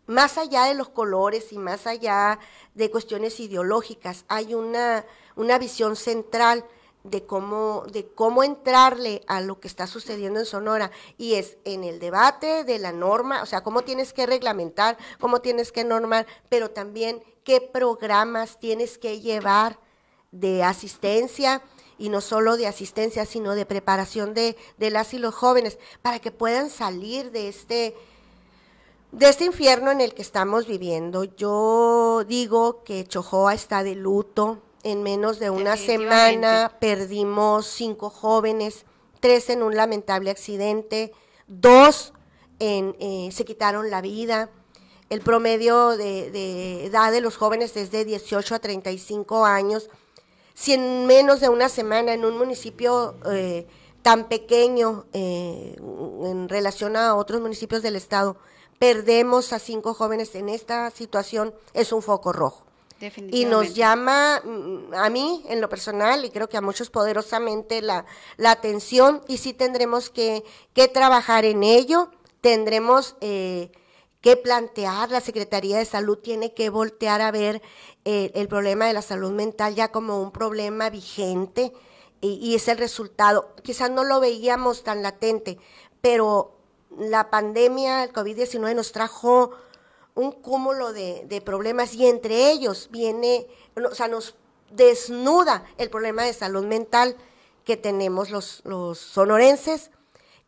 más 0.07 0.37
allá 0.37 0.63
de 0.63 0.73
los 0.73 0.89
colores 0.89 1.51
y 1.51 1.57
más 1.57 1.85
allá 1.85 2.39
de 2.73 2.89
cuestiones 2.89 3.39
ideológicas, 3.39 4.23
hay 4.29 4.55
una, 4.55 5.05
una 5.35 5.59
visión 5.59 5.95
central 5.95 6.65
de 7.09 7.25
cómo, 7.25 7.85
de 7.91 8.07
cómo 8.07 8.43
entrarle 8.43 9.21
a 9.27 9.41
lo 9.41 9.59
que 9.59 9.67
está 9.67 9.87
sucediendo 9.87 10.39
en 10.39 10.45
Sonora 10.45 10.91
y 11.17 11.35
es 11.35 11.57
en 11.63 11.83
el 11.83 11.99
debate 11.99 12.63
de 12.63 12.79
la 12.79 12.91
norma, 12.91 13.41
o 13.41 13.45
sea, 13.45 13.63
cómo 13.63 13.83
tienes 13.83 14.13
que 14.13 14.25
reglamentar, 14.25 14.97
cómo 15.19 15.41
tienes 15.41 15.71
que 15.71 15.83
normar, 15.83 16.27
pero 16.49 16.71
también 16.71 17.23
qué 17.43 17.61
programas 17.61 18.59
tienes 18.59 18.97
que 18.97 19.21
llevar 19.21 19.79
de 20.31 20.63
asistencia 20.63 21.61
y 21.97 22.09
no 22.09 22.21
solo 22.21 22.57
de 22.57 22.67
asistencia, 22.67 23.25
sino 23.25 23.55
de 23.55 23.65
preparación 23.65 24.33
de, 24.33 24.57
de 24.77 24.91
las 24.91 25.13
y 25.13 25.19
los 25.19 25.33
jóvenes 25.33 25.79
para 26.01 26.19
que 26.19 26.31
puedan 26.31 26.69
salir 26.69 27.31
de 27.31 27.47
este 27.47 27.95
de 29.11 29.29
este 29.29 29.45
infierno 29.45 29.89
en 29.89 30.01
el 30.01 30.13
que 30.13 30.21
estamos 30.21 30.67
viviendo. 30.67 31.23
Yo 31.23 32.25
digo 32.27 32.83
que 32.83 33.05
Chojoa 33.05 33.53
está 33.53 33.81
de 33.81 33.95
luto, 33.95 34.61
en 34.83 35.03
menos 35.03 35.39
de 35.39 35.49
una 35.49 35.77
semana 35.77 36.71
perdimos 36.79 37.67
cinco 37.67 38.09
jóvenes, 38.09 38.85
tres 39.19 39.49
en 39.49 39.63
un 39.63 39.75
lamentable 39.75 40.29
accidente, 40.29 41.11
dos 41.47 42.13
en, 42.59 42.95
eh, 42.99 43.29
se 43.31 43.45
quitaron 43.45 43.89
la 43.89 44.01
vida. 44.01 44.49
El 45.09 45.21
promedio 45.21 45.95
de, 45.95 46.85
edad 46.85 47.11
de 47.11 47.21
los 47.21 47.37
jóvenes 47.37 47.77
es 47.77 47.91
de 47.91 48.03
18 48.03 48.55
a 48.55 48.59
35 48.59 49.45
años. 49.45 49.89
Si 50.53 50.73
en 50.73 51.05
menos 51.05 51.39
de 51.39 51.49
una 51.49 51.69
semana 51.69 52.13
en 52.13 52.25
un 52.25 52.37
municipio 52.37 53.15
eh, 53.31 53.67
tan 54.01 54.27
pequeño 54.27 55.05
eh, 55.13 55.75
en 56.23 56.49
relación 56.49 56.97
a 56.97 57.15
otros 57.15 57.41
municipios 57.41 57.81
del 57.81 57.95
estado, 57.95 58.37
perdemos 58.79 59.53
a 59.53 59.59
cinco 59.59 59.93
jóvenes 59.93 60.35
en 60.35 60.49
esta 60.49 60.89
situación, 60.91 61.53
es 61.73 61.91
un 61.91 62.01
foco 62.01 62.33
rojo. 62.33 62.66
Y 63.31 63.45
nos 63.45 63.75
llama 63.75 64.41
mm, 64.43 64.93
a 64.93 65.09
mí 65.09 65.43
en 65.47 65.61
lo 65.61 65.69
personal 65.69 66.25
y 66.25 66.29
creo 66.29 66.49
que 66.49 66.57
a 66.57 66.61
muchos 66.61 66.89
poderosamente 66.89 67.81
la, 67.81 68.05
la 68.37 68.51
atención 68.51 69.21
y 69.27 69.37
sí 69.37 69.53
tendremos 69.53 70.09
que, 70.09 70.43
que 70.73 70.87
trabajar 70.87 71.45
en 71.45 71.63
ello, 71.63 72.11
tendremos 72.41 73.15
eh, 73.21 73.71
que 74.21 74.35
plantear, 74.35 75.11
la 75.11 75.21
Secretaría 75.21 75.77
de 75.77 75.85
Salud 75.85 76.17
tiene 76.17 76.53
que 76.53 76.69
voltear 76.69 77.21
a 77.21 77.31
ver 77.31 77.61
eh, 78.05 78.31
el 78.33 78.47
problema 78.47 78.85
de 78.85 78.93
la 78.93 79.01
salud 79.01 79.31
mental 79.31 79.75
ya 79.75 79.91
como 79.91 80.21
un 80.21 80.31
problema 80.31 80.89
vigente 80.89 81.71
y, 82.19 82.55
es 82.55 82.67
el 82.67 82.77
resultado. 82.77 83.53
Quizás 83.63 83.91
no 83.91 84.03
lo 84.03 84.19
veíamos 84.19 84.83
tan 84.83 85.03
latente, 85.03 85.59
pero 86.01 86.57
la 86.97 87.29
pandemia, 87.29 88.03
el 88.03 88.11
COVID-19 88.11 88.75
nos 88.75 88.91
trajo 88.91 89.51
un 90.17 90.31
cúmulo 90.31 90.93
de, 90.93 91.41
problemas 91.45 91.93
y 91.93 92.07
entre 92.07 92.51
ellos 92.51 92.89
viene, 92.91 93.47
o 93.75 93.93
sea, 93.93 94.07
nos 94.07 94.35
desnuda 94.71 95.63
el 95.77 95.89
problema 95.91 96.23
de 96.23 96.33
salud 96.33 96.65
mental 96.65 97.15
que 97.63 97.77
tenemos 97.77 98.31
los, 98.31 98.61
los 98.65 98.97
sonorenses, 98.97 99.91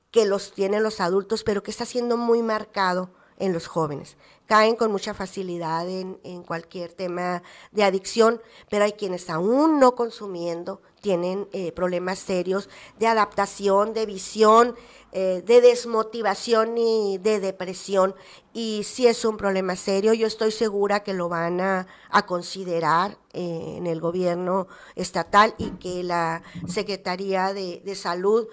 que 0.09 0.25
los 0.25 0.53
tienen 0.53 0.81
los 0.81 0.99
adultos, 0.99 1.43
pero 1.43 1.61
que 1.61 1.69
está 1.69 1.85
siendo 1.85 2.17
muy 2.17 2.41
marcado 2.41 3.11
en 3.37 3.53
los 3.53 3.67
jóvenes. 3.67 4.17
Caen 4.49 4.75
con 4.75 4.91
mucha 4.91 5.13
facilidad 5.13 5.87
en, 5.87 6.41
cualquier 6.41 6.93
tema 6.93 7.43
de 7.71 7.83
adicción, 7.83 8.41
pero 8.67 8.83
hay 8.83 8.93
quienes 8.93 9.29
aún 9.29 9.79
no 9.79 9.93
consumiendo 9.93 10.81
tienen 11.01 11.47
eh, 11.51 11.71
problemas 11.71 12.17
serios 12.17 12.67
de 12.97 13.05
adaptación, 13.05 13.93
de 13.93 14.07
visión, 14.07 14.75
eh, 15.11 15.43
de 15.45 15.61
desmotivación 15.61 16.79
y 16.79 17.19
de 17.19 17.39
depresión. 17.39 18.15
Y 18.51 18.85
si 18.85 19.05
es 19.05 19.23
un 19.23 19.37
problema 19.37 19.75
serio, 19.75 20.13
yo 20.15 20.25
estoy 20.25 20.49
segura 20.49 21.03
que 21.03 21.13
lo 21.13 21.29
van 21.29 21.61
a, 21.61 21.85
considerar 22.25 23.19
eh, 23.33 23.75
en 23.77 23.85
el 23.85 24.01
gobierno 24.01 24.67
estatal 24.95 25.53
y 25.59 25.69
que 25.73 26.01
la 26.01 26.41
Secretaría 26.67 27.53
de, 27.53 27.93
Salud 27.93 28.47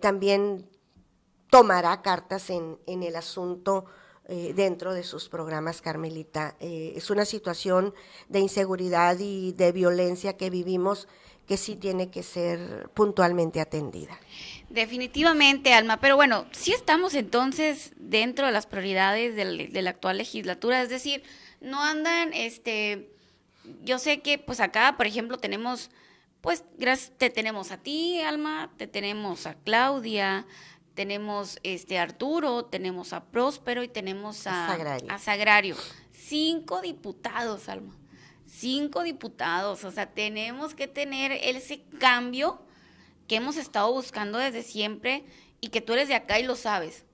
también 0.00 0.66
tomará 1.50 2.00
cartas 2.00 2.48
en 2.48 3.02
el 3.02 3.16
asunto 3.16 3.84
dentro 4.28 4.94
de 4.94 5.02
sus 5.02 5.28
programas, 5.28 5.82
Carmelita. 5.82 6.54
es 6.60 7.10
una 7.10 7.24
situación 7.24 7.94
de 8.28 8.38
inseguridad 8.38 9.18
y 9.18 9.52
de 9.52 9.72
violencia 9.72 10.36
que 10.36 10.50
vivimos 10.50 11.08
que 11.50 11.56
sí 11.56 11.74
tiene 11.74 12.10
que 12.10 12.22
ser 12.22 12.90
puntualmente 12.94 13.60
atendida. 13.60 14.16
Definitivamente, 14.68 15.74
Alma, 15.74 15.98
pero 15.98 16.14
bueno, 16.14 16.46
sí 16.52 16.72
estamos 16.72 17.14
entonces 17.14 17.90
dentro 17.96 18.46
de 18.46 18.52
las 18.52 18.66
prioridades 18.66 19.34
de 19.34 19.82
la 19.82 19.90
actual 19.90 20.18
legislatura, 20.18 20.80
es 20.80 20.90
decir, 20.90 21.24
no 21.60 21.82
andan, 21.82 22.32
este, 22.34 23.10
yo 23.82 23.98
sé 23.98 24.20
que 24.20 24.38
pues 24.38 24.60
acá, 24.60 24.94
por 24.96 25.08
ejemplo, 25.08 25.38
tenemos, 25.38 25.90
pues, 26.40 26.62
gracias, 26.78 27.10
te 27.18 27.30
tenemos 27.30 27.72
a 27.72 27.78
ti, 27.78 28.20
Alma, 28.20 28.70
te 28.76 28.86
tenemos 28.86 29.46
a 29.46 29.54
Claudia, 29.54 30.46
tenemos 31.00 31.58
este 31.62 31.98
Arturo, 31.98 32.66
tenemos 32.66 33.14
a 33.14 33.24
Próspero 33.24 33.82
y 33.82 33.88
tenemos 33.88 34.46
a, 34.46 34.70
a 35.08 35.18
Sagrario. 35.18 35.74
Cinco 36.12 36.82
diputados, 36.82 37.70
Alma. 37.70 37.96
Cinco 38.44 39.02
diputados. 39.02 39.82
O 39.84 39.90
sea, 39.92 40.12
tenemos 40.12 40.74
que 40.74 40.88
tener 40.88 41.32
ese 41.32 41.84
cambio 41.98 42.60
que 43.26 43.36
hemos 43.36 43.56
estado 43.56 43.90
buscando 43.90 44.36
desde 44.36 44.62
siempre 44.62 45.24
y 45.62 45.68
que 45.68 45.80
tú 45.80 45.94
eres 45.94 46.08
de 46.08 46.16
acá 46.16 46.38
y 46.38 46.42
lo 46.42 46.54
sabes. 46.54 47.06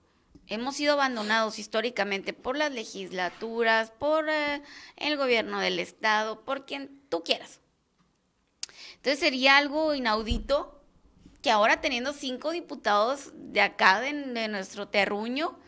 Hemos 0.49 0.75
sido 0.75 0.95
abandonados 0.95 1.61
históricamente 1.61 2.33
por 2.33 2.57
las 2.57 2.73
legislaturas, 2.73 3.93
por 3.93 4.29
eh, 4.29 4.63
el 4.97 5.17
gobierno 5.17 5.61
del 5.61 5.79
Estado, 5.79 6.45
por 6.45 6.67
quien 6.67 7.03
tú 7.09 7.23
quieras. 7.23 7.61
Entonces 8.97 9.21
sería 9.21 9.59
algo 9.59 9.95
inaudito 9.95 10.76
que 11.43 11.51
ahora 11.51 11.81
teniendo 11.81 12.13
cinco 12.13 12.51
diputados 12.51 13.33
de 13.35 13.61
acá, 13.61 14.01
de, 14.01 14.49
nuestro 14.49 14.89
terruño, 14.89 15.59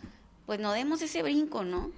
pues 0.46 0.60
no 0.60 0.72
demos 0.72 1.02
ese 1.02 1.22
brinco, 1.22 1.64
¿no? 1.64 1.92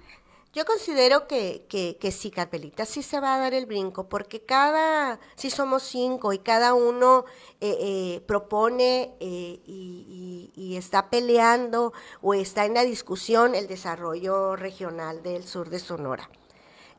Yo 0.53 0.65
considero 0.65 1.27
que, 1.27 1.65
que, 1.69 1.97
que, 1.97 2.11
sí, 2.11 2.29
Carpelita, 2.29 2.85
sí 2.85 3.03
se 3.03 3.21
va 3.21 3.35
a 3.35 3.39
dar 3.39 3.53
el 3.53 3.65
brinco, 3.65 4.09
porque 4.09 4.41
cada, 4.41 5.17
sí 5.35 5.49
somos 5.49 5.83
cinco 5.83 6.33
y 6.33 6.39
cada 6.39 6.73
uno 6.73 7.23
eh, 7.61 7.77
eh, 7.79 8.21
propone 8.27 9.15
eh, 9.21 9.61
y, 9.65 10.75
está 10.75 11.09
peleando 11.09 11.93
o 12.21 12.33
está 12.33 12.65
en 12.65 12.73
la 12.73 12.83
discusión 12.83 13.55
el 13.55 13.67
desarrollo 13.67 14.55
regional 14.55 15.21
del 15.21 15.43
sur 15.45 15.69
de 15.69 15.79
Sonora. 15.79 16.29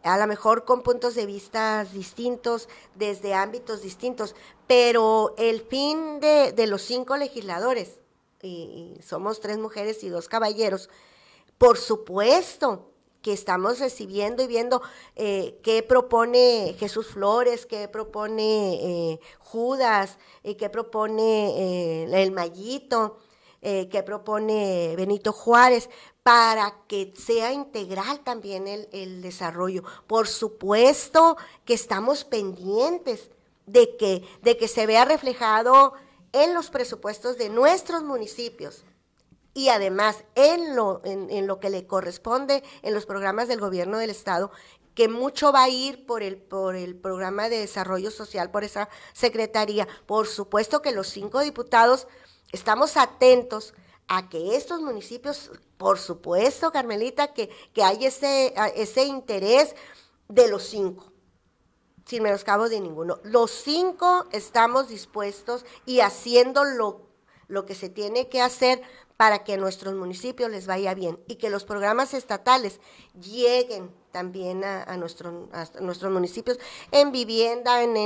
A 0.02 0.18
lo 0.18 0.26
mejor 0.26 0.64
con 0.64 0.82
puntos 0.82 1.14
de 1.14 1.26
vista 1.26 1.84
distintos, 1.84 2.68
desde 2.94 3.34
ámbitos 3.34 3.82
distintos, 3.82 4.34
pero 4.66 5.34
el 5.38 5.60
fin 5.62 6.20
de, 6.20 6.52
de 6.52 6.66
los 6.66 6.82
cinco 6.82 7.16
legisladores, 7.16 8.00
y 8.42 8.96
somos 9.00 9.40
tres 9.40 9.58
mujeres 9.58 10.02
y 10.02 10.08
dos 10.08 10.28
caballeros, 10.28 10.90
por 11.58 11.78
supuesto 11.78 12.92
que 13.22 13.32
estamos 13.32 13.78
recibiendo 13.78 14.42
y 14.42 14.48
viendo 14.48 14.82
eh, 15.14 15.58
qué 15.62 15.82
propone 15.82 16.74
Jesús 16.78 17.06
Flores, 17.06 17.66
qué 17.66 17.88
propone 17.88 19.12
eh, 19.12 19.20
Judas, 19.38 20.18
y 20.42 20.56
qué 20.56 20.68
propone 20.68 22.02
eh, 22.02 22.22
el 22.22 22.32
Mayito, 22.32 23.18
qué 23.62 24.02
propone 24.04 24.94
Benito 24.96 25.32
Juárez, 25.32 25.88
para 26.22 26.74
que 26.86 27.12
sea 27.16 27.52
integral 27.52 28.20
también 28.20 28.68
el, 28.68 28.88
el 28.92 29.22
desarrollo. 29.22 29.82
Por 30.06 30.28
supuesto 30.28 31.36
que 31.64 31.74
estamos 31.74 32.24
pendientes 32.24 33.30
de 33.66 33.96
que, 33.96 34.24
de 34.42 34.56
que 34.56 34.68
se 34.68 34.86
vea 34.86 35.04
reflejado 35.04 35.94
en 36.32 36.54
los 36.54 36.70
presupuestos 36.70 37.38
de 37.38 37.48
nuestros 37.48 38.02
municipios 38.02 38.84
y 39.54 39.68
además 39.68 40.24
en 40.34 40.76
lo, 40.76 41.02
en, 41.04 41.46
lo 41.46 41.60
que 41.60 41.70
le 41.70 41.86
corresponde 41.86 42.62
en 42.82 42.94
los 42.94 43.06
programas 43.06 43.48
del 43.48 43.60
gobierno 43.60 43.98
del 43.98 44.10
Estado, 44.10 44.50
que 44.94 45.08
mucho 45.08 45.52
va 45.52 45.64
a 45.64 45.68
ir 45.68 46.06
por 46.06 46.22
el, 46.22 46.36
por 46.36 46.74
el 46.74 46.96
programa 46.96 47.48
de 47.48 47.58
desarrollo 47.58 48.10
social, 48.10 48.50
por 48.50 48.64
esa 48.64 48.88
secretaría. 49.12 49.86
Por 50.06 50.26
supuesto 50.26 50.80
que 50.82 50.92
los 50.92 51.08
cinco 51.08 51.40
diputados 51.40 52.06
estamos 52.52 52.96
atentos 52.96 53.74
a 54.14 54.28
que 54.28 54.56
estos 54.56 54.82
municipios, 54.82 55.50
por 55.78 55.98
supuesto, 55.98 56.70
Carmelita, 56.70 57.32
que, 57.32 57.48
que 57.72 57.82
hay 57.82 58.04
ese, 58.04 58.52
ese 58.76 59.04
interés 59.06 59.74
de 60.28 60.48
los 60.48 60.64
cinco, 60.64 61.10
sin 62.04 62.22
menoscabo 62.22 62.68
de 62.68 62.78
ninguno. 62.80 63.20
Los 63.22 63.50
cinco 63.50 64.26
estamos 64.30 64.88
dispuestos 64.88 65.64
y 65.86 66.00
haciendo 66.00 66.62
lo, 66.64 67.06
lo 67.48 67.64
que 67.64 67.74
se 67.74 67.88
tiene 67.88 68.28
que 68.28 68.42
hacer 68.42 68.82
para 69.22 69.44
que 69.44 69.54
a 69.54 69.56
nuestros 69.56 69.94
municipios 69.94 70.50
les 70.50 70.66
vaya 70.66 70.94
bien 70.94 71.16
y 71.28 71.36
que 71.36 71.48
los 71.48 71.62
programas 71.62 72.12
estatales 72.12 72.80
lleguen 73.20 73.88
también 74.10 74.64
a, 74.64 74.96
nuestro, 74.96 75.48
nuestros 75.80 76.12
municipios, 76.12 76.58
en 76.90 77.12
vivienda, 77.12 77.84
en, 77.84 77.96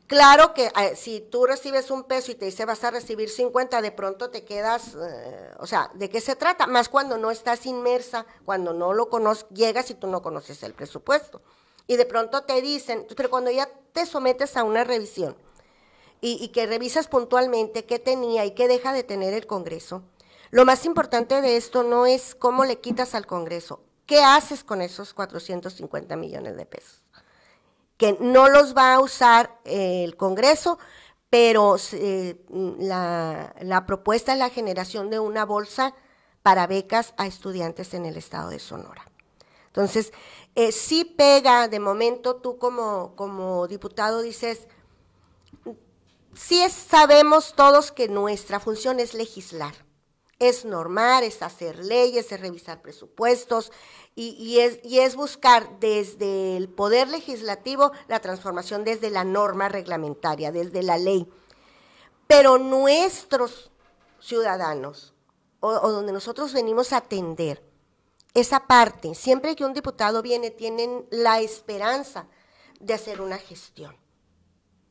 Claro 0.07 0.53
que 0.53 0.65
eh, 0.65 0.95
si 0.95 1.21
tú 1.21 1.45
recibes 1.45 1.89
un 1.89 2.03
peso 2.03 2.31
y 2.31 2.35
te 2.35 2.45
dice 2.45 2.65
vas 2.65 2.83
a 2.83 2.91
recibir 2.91 3.29
50, 3.29 3.81
de 3.81 3.91
pronto 3.91 4.29
te 4.29 4.43
quedas, 4.43 4.95
eh, 4.95 5.51
o 5.59 5.65
sea, 5.65 5.89
¿de 5.93 6.09
qué 6.09 6.19
se 6.19 6.35
trata? 6.35 6.67
Más 6.67 6.89
cuando 6.89 7.17
no 7.17 7.31
estás 7.31 7.65
inmersa, 7.65 8.25
cuando 8.43 8.73
no 8.73 8.93
lo 8.93 9.09
conoces, 9.09 9.45
llegas 9.49 9.89
y 9.89 9.95
tú 9.95 10.07
no 10.07 10.21
conoces 10.21 10.61
el 10.63 10.73
presupuesto. 10.73 11.41
Y 11.87 11.95
de 11.95 12.05
pronto 12.05 12.43
te 12.43 12.61
dicen, 12.61 13.07
pero 13.15 13.29
cuando 13.29 13.49
ya 13.51 13.69
te 13.93 14.05
sometes 14.05 14.57
a 14.57 14.63
una 14.63 14.83
revisión 14.83 15.37
y, 16.21 16.37
y 16.43 16.49
que 16.49 16.65
revisas 16.65 17.07
puntualmente 17.07 17.85
qué 17.85 17.97
tenía 17.99 18.45
y 18.45 18.51
qué 18.51 18.67
deja 18.67 18.93
de 18.93 19.03
tener 19.03 19.33
el 19.33 19.47
Congreso, 19.47 20.03
lo 20.51 20.65
más 20.65 20.85
importante 20.85 21.41
de 21.41 21.57
esto 21.57 21.83
no 21.83 22.05
es 22.05 22.35
cómo 22.35 22.65
le 22.65 22.79
quitas 22.79 23.15
al 23.15 23.25
Congreso, 23.25 23.81
¿qué 24.05 24.21
haces 24.21 24.63
con 24.63 24.81
esos 24.81 25.13
450 25.13 26.15
millones 26.17 26.57
de 26.57 26.65
pesos? 26.65 27.02
Que 27.97 28.17
no 28.19 28.49
los 28.49 28.75
va 28.75 28.95
a 28.95 28.99
usar 28.99 29.59
el 29.65 30.17
Congreso, 30.17 30.79
pero 31.29 31.77
eh, 31.93 32.37
la, 32.79 33.83
propuesta 33.87 34.33
es 34.33 34.39
la 34.39 34.49
generación 34.49 35.09
de 35.09 35.19
una 35.19 35.45
bolsa 35.45 35.95
para 36.41 36.67
becas 36.67 37.13
a 37.17 37.27
estudiantes 37.27 37.93
en 37.93 38.05
el 38.05 38.17
estado 38.17 38.49
de 38.49 38.59
Sonora. 38.59 39.05
Entonces, 39.67 40.13
eh, 40.55 40.71
sí 40.71 41.05
pega, 41.05 41.67
de 41.67 41.79
momento 41.79 42.35
tú 42.35 42.57
como, 42.57 43.15
como 43.15 43.67
diputado 43.67 44.21
dices, 44.21 44.67
sí 46.35 46.63
sabemos 46.69 47.53
todos 47.55 47.91
que 47.91 48.07
nuestra 48.07 48.59
función 48.59 48.99
es 48.99 49.13
legislar 49.13 49.73
es 50.49 50.65
normar, 50.65 51.23
es 51.23 51.41
hacer 51.41 51.79
leyes, 51.79 52.31
es 52.31 52.39
revisar 52.39 52.81
presupuestos 52.81 53.71
y, 54.15 54.59
es, 54.59 54.79
y, 54.83 54.99
es, 54.99 55.15
buscar 55.15 55.79
desde 55.79 56.55
el 56.57 56.69
poder 56.69 57.07
legislativo 57.07 57.91
la 58.07 58.19
transformación 58.19 58.83
desde 58.83 59.09
la 59.09 59.23
norma 59.23 59.69
reglamentaria, 59.69 60.51
desde 60.51 60.83
la 60.83 60.97
ley. 60.97 61.27
Pero 62.27 62.57
nuestros 62.57 63.71
ciudadanos, 64.19 65.13
o 65.59 65.91
donde 65.91 66.13
nosotros 66.13 66.53
venimos 66.53 66.93
a 66.93 66.97
atender, 66.97 67.63
esa 68.33 68.67
parte, 68.67 69.15
siempre 69.15 69.55
que 69.55 69.65
un 69.65 69.73
diputado 69.73 70.21
viene, 70.21 70.51
tienen 70.51 71.05
la 71.09 71.39
esperanza 71.39 72.27
de 72.79 72.93
hacer 72.93 73.21
una 73.21 73.37
gestión 73.37 74.02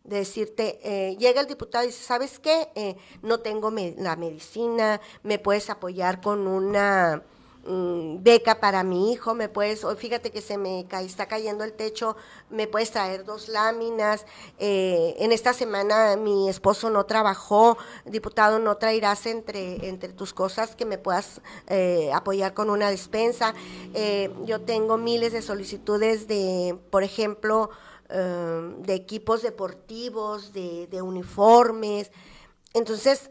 de 0.04 0.16
decirte, 0.16 0.80
eh, 0.82 1.16
llega 1.16 1.40
el 1.40 1.46
diputado 1.46 1.84
y 1.84 1.88
dice, 1.88 2.02
¿sabes 2.02 2.38
qué? 2.38 2.68
Eh, 2.74 2.96
no 3.22 3.40
tengo 3.40 3.70
la 3.70 4.16
medicina, 4.16 5.00
me 5.22 5.38
puedes 5.38 5.70
apoyar 5.70 6.20
con 6.20 6.48
una 6.48 7.22
mm, 7.64 8.20
beca 8.20 8.58
para 8.58 8.82
mi 8.82 9.12
hijo, 9.12 9.34
me 9.34 9.48
puedes, 9.48 9.86
fíjate 9.98 10.32
que 10.32 10.40
se 10.40 10.58
me 10.58 10.88
está 11.04 11.26
cayendo 11.26 11.62
el 11.62 11.72
techo, 11.74 12.16
me 12.50 12.66
puedes 12.66 12.90
traer 12.90 13.24
dos 13.24 13.48
láminas, 13.48 14.26
eh, 14.58 15.14
en 15.18 15.30
esta 15.30 15.52
semana 15.52 16.16
mi 16.16 16.48
esposo 16.48 16.90
no 16.90 17.06
trabajó, 17.06 17.78
diputado, 18.04 18.58
no 18.58 18.78
traerás 18.78 19.26
entre, 19.26 19.88
entre 19.88 20.12
tus 20.12 20.34
cosas 20.34 20.74
que 20.74 20.84
me 20.84 20.98
puedas 20.98 21.40
apoyar 22.12 22.54
con 22.54 22.70
una 22.70 22.90
despensa. 22.90 23.54
yo 24.44 24.60
tengo 24.62 24.96
miles 24.96 25.32
de 25.32 25.42
solicitudes 25.42 26.26
de, 26.26 26.76
por 26.90 27.04
ejemplo, 27.04 27.70
Em, 28.14 28.82
de 28.82 28.92
equipos 28.92 29.40
deportivos, 29.40 30.52
de, 30.52 31.00
uniformes. 31.00 32.10
Entonces, 32.74 33.30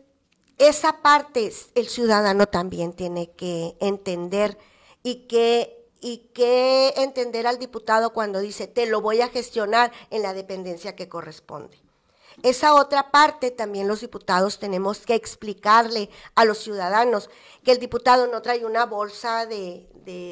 esa 0.57 1.03
parte 1.03 1.53
el 1.75 1.87
ciudadano 1.87 2.47
también 2.47 2.93
tiene 2.93 3.29
que 3.29 3.77
entender 3.79 4.57
y 5.03 5.27
que, 5.27 5.87
y 5.99 6.31
que 6.33 6.95
entender 6.97 7.45
al 7.45 7.59
diputado 7.59 8.11
cuando 8.11 8.39
dice, 8.39 8.65
te 8.65 8.87
lo 8.87 9.01
voy 9.01 9.21
a 9.21 9.29
gestionar 9.29 9.91
en 10.09 10.23
la 10.23 10.33
dependencia 10.33 10.95
que 10.95 11.07
corresponde. 11.07 11.77
Esa 12.41 12.73
otra 12.73 13.11
parte 13.11 13.51
también 13.51 13.87
los 13.87 14.01
diputados 14.01 14.57
tenemos 14.57 15.05
que 15.05 15.13
explicarle 15.13 16.09
a 16.33 16.43
los 16.43 16.57
ciudadanos 16.57 17.29
que 17.63 17.71
el 17.71 17.77
diputado 17.77 18.25
no 18.25 18.41
trae 18.41 18.65
una 18.65 18.87
bolsa 18.87 19.45
de 19.45 19.87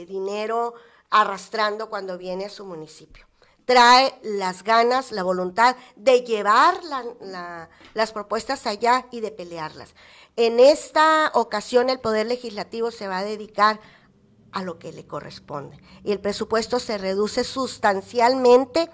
dinero 0.08 0.74
arrastrando 1.12 1.88
cuando 1.92 2.18
viene 2.18 2.46
a 2.46 2.50
su 2.50 2.66
municipio 2.66 3.29
trae 3.70 4.16
las 4.24 4.64
ganas, 4.64 5.12
la 5.12 5.22
voluntad 5.22 5.76
de 5.96 6.22
llevar 6.22 6.82
las 7.94 8.12
propuestas 8.12 8.66
allá 8.66 9.06
y 9.12 9.20
de 9.20 9.30
pelearlas. 9.30 9.94
En 10.36 10.60
esta 10.60 11.30
ocasión 11.36 11.92
el 11.92 12.00
Poder 12.00 12.26
Legislativo 12.26 12.90
se 12.90 13.08
va 13.08 13.20
a 13.20 13.24
dedicar 13.24 13.80
a 14.54 14.64
lo 14.64 14.80
que 14.80 14.92
le 14.92 15.06
corresponde 15.06 15.78
y 16.04 16.12
el 16.12 16.20
presupuesto 16.20 16.80
se 16.80 16.98
reduce 16.98 17.44
sustancialmente. 17.44 18.90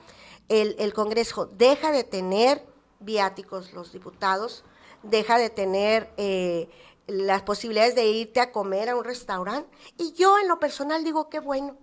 El, 0.50 0.94
Congreso 0.94 1.46
deja 1.46 1.94
de 1.94 2.04
tener 2.04 2.62
viáticos 3.00 3.72
los 3.72 3.94
diputados, 3.94 4.66
deja 5.04 5.38
de 5.38 5.50
tener 5.50 6.12
eh, 6.18 6.68
las 7.08 7.44
posibilidades 7.44 7.96
de 7.96 8.08
irte 8.08 8.42
a 8.42 8.52
comer 8.52 8.90
a 8.90 8.98
un 8.98 9.06
restaurante 9.06 9.70
y 9.98 10.12
yo 10.12 10.38
en 10.38 10.50
lo 10.50 10.60
personal 10.60 11.06
digo 11.06 11.30
qué 11.30 11.40
bueno 11.40 11.78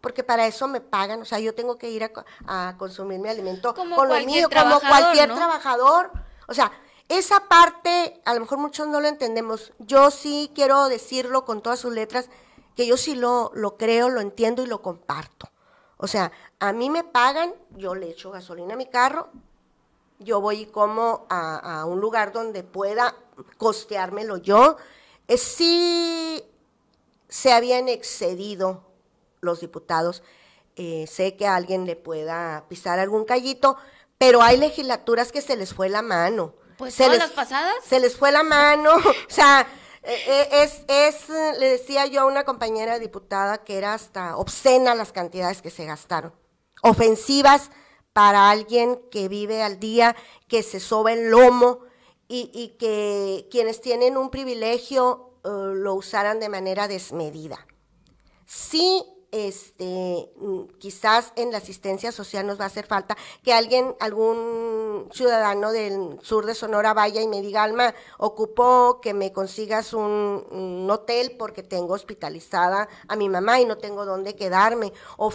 porque 0.00 0.24
para 0.24 0.46
eso 0.46 0.68
me 0.68 0.80
pagan, 0.80 1.22
o 1.22 1.24
sea, 1.24 1.38
yo 1.38 1.54
tengo 1.54 1.76
que 1.76 1.90
ir 1.90 2.10
a, 2.46 2.76
consumir 2.78 3.18
mi 3.18 3.28
alimento 3.28 3.74
como 3.74 3.96
con 3.96 4.08
lo 4.08 4.20
mío, 4.24 4.48
como 4.48 4.80
cualquier 4.80 5.34
trabajador. 5.34 6.10
O 6.48 6.54
sea, 6.54 6.72
esa 7.08 7.48
parte, 7.48 8.20
a 8.24 8.34
lo 8.34 8.40
mejor 8.40 8.58
muchos 8.58 8.88
no 8.88 9.00
lo 9.00 9.08
entendemos. 9.08 9.72
Yo 9.78 10.10
sí 10.10 10.50
quiero 10.54 10.88
decirlo 10.88 11.44
con 11.44 11.62
todas 11.62 11.80
sus 11.80 11.92
letras, 11.92 12.28
que 12.76 12.86
yo 12.86 12.96
sí 12.96 13.14
lo, 13.14 13.50
lo 13.54 13.76
creo, 13.76 14.08
lo 14.08 14.20
entiendo 14.20 14.62
y 14.62 14.66
lo 14.66 14.82
comparto. 14.82 15.50
O 15.96 16.06
sea, 16.06 16.32
a 16.60 16.72
mí 16.72 16.88
me 16.88 17.04
pagan, 17.04 17.52
yo 17.76 17.94
le 17.94 18.10
echo 18.10 18.30
gasolina 18.30 18.74
a 18.74 18.76
mi 18.76 18.86
carro 18.86 19.30
yo 20.20 20.40
voy 20.40 20.60
y 20.60 20.66
como 20.66 21.26
a, 21.30 21.84
un 21.86 22.00
lugar 22.00 22.32
donde 22.32 22.62
pueda 22.62 23.16
costeármelo 23.56 24.36
yo. 24.36 24.76
Eh, 25.26 25.38
sí 25.38 26.44
se 27.28 27.52
habían 27.52 27.88
excedido 27.88 28.84
los 29.40 29.60
diputados. 29.60 30.22
Eh, 30.76 31.06
sé 31.06 31.36
que 31.36 31.46
a 31.46 31.56
alguien 31.56 31.86
le 31.86 31.96
pueda 31.96 32.64
pisar 32.68 32.98
algún 32.98 33.24
callito, 33.24 33.76
pero 34.18 34.42
hay 34.42 34.56
legislaturas 34.56 35.32
que 35.32 35.42
se 35.42 35.56
les 35.56 35.74
fue 35.74 35.88
la 35.88 36.02
mano. 36.02 36.54
Pues 36.78 36.94
se 36.94 37.04
todas 37.04 37.18
les, 37.18 37.28
las 37.28 37.36
pasadas. 37.36 37.74
Se 37.84 38.00
les 38.00 38.16
fue 38.16 38.32
la 38.32 38.42
mano. 38.42 38.94
o 38.96 39.14
sea, 39.28 39.66
eh, 40.02 40.48
es, 40.52 40.84
es, 40.88 41.28
le 41.58 41.68
decía 41.68 42.06
yo 42.06 42.22
a 42.22 42.24
una 42.24 42.44
compañera 42.44 42.98
diputada 42.98 43.58
que 43.58 43.76
era 43.76 43.94
hasta 43.94 44.36
obscena 44.36 44.94
las 44.94 45.12
cantidades 45.12 45.60
que 45.60 45.70
se 45.70 45.84
gastaron. 45.84 46.32
Ofensivas 46.82 47.70
para 48.12 48.50
alguien 48.50 49.00
que 49.10 49.28
vive 49.28 49.62
al 49.62 49.78
día, 49.78 50.16
que 50.48 50.62
se 50.62 50.80
soba 50.80 51.12
el 51.12 51.30
lomo 51.30 51.80
y, 52.28 52.76
que 52.78 53.48
quienes 53.50 53.80
tienen 53.80 54.16
un 54.16 54.30
privilegio 54.30 55.34
eh, 55.44 55.48
lo 55.48 55.94
usaran 55.94 56.38
de 56.38 56.48
manera 56.48 56.86
desmedida. 56.86 57.66
Sí 58.46 59.04
este, 59.32 60.30
mm, 60.36 60.78
quizás 60.78 61.32
en 61.36 61.52
la 61.52 61.58
asistencia 61.58 62.12
social 62.12 62.46
nos 62.46 62.58
va 62.58 62.64
a 62.64 62.66
hacer 62.66 62.86
falta 62.86 63.16
que 63.42 63.52
alguien, 63.52 63.94
algún 64.00 65.08
ciudadano 65.12 65.72
del 65.72 66.18
sur 66.22 66.46
de 66.46 66.54
Sonora 66.54 66.94
vaya 66.94 67.22
y 67.22 67.28
me 67.28 67.40
diga, 67.40 67.62
Alma, 67.62 67.94
ocupo 68.18 69.00
que 69.00 69.14
me 69.14 69.32
consigas 69.32 69.92
un, 69.92 70.88
hotel 70.90 71.36
porque 71.38 71.62
tengo 71.62 71.94
hospitalizada 71.94 72.88
a 73.06 73.14
mi 73.14 73.28
mamá 73.28 73.60
y 73.60 73.64
no 73.64 73.78
tengo 73.78 74.04
dónde 74.04 74.34
quedarme. 74.34 74.92
O 75.16 75.30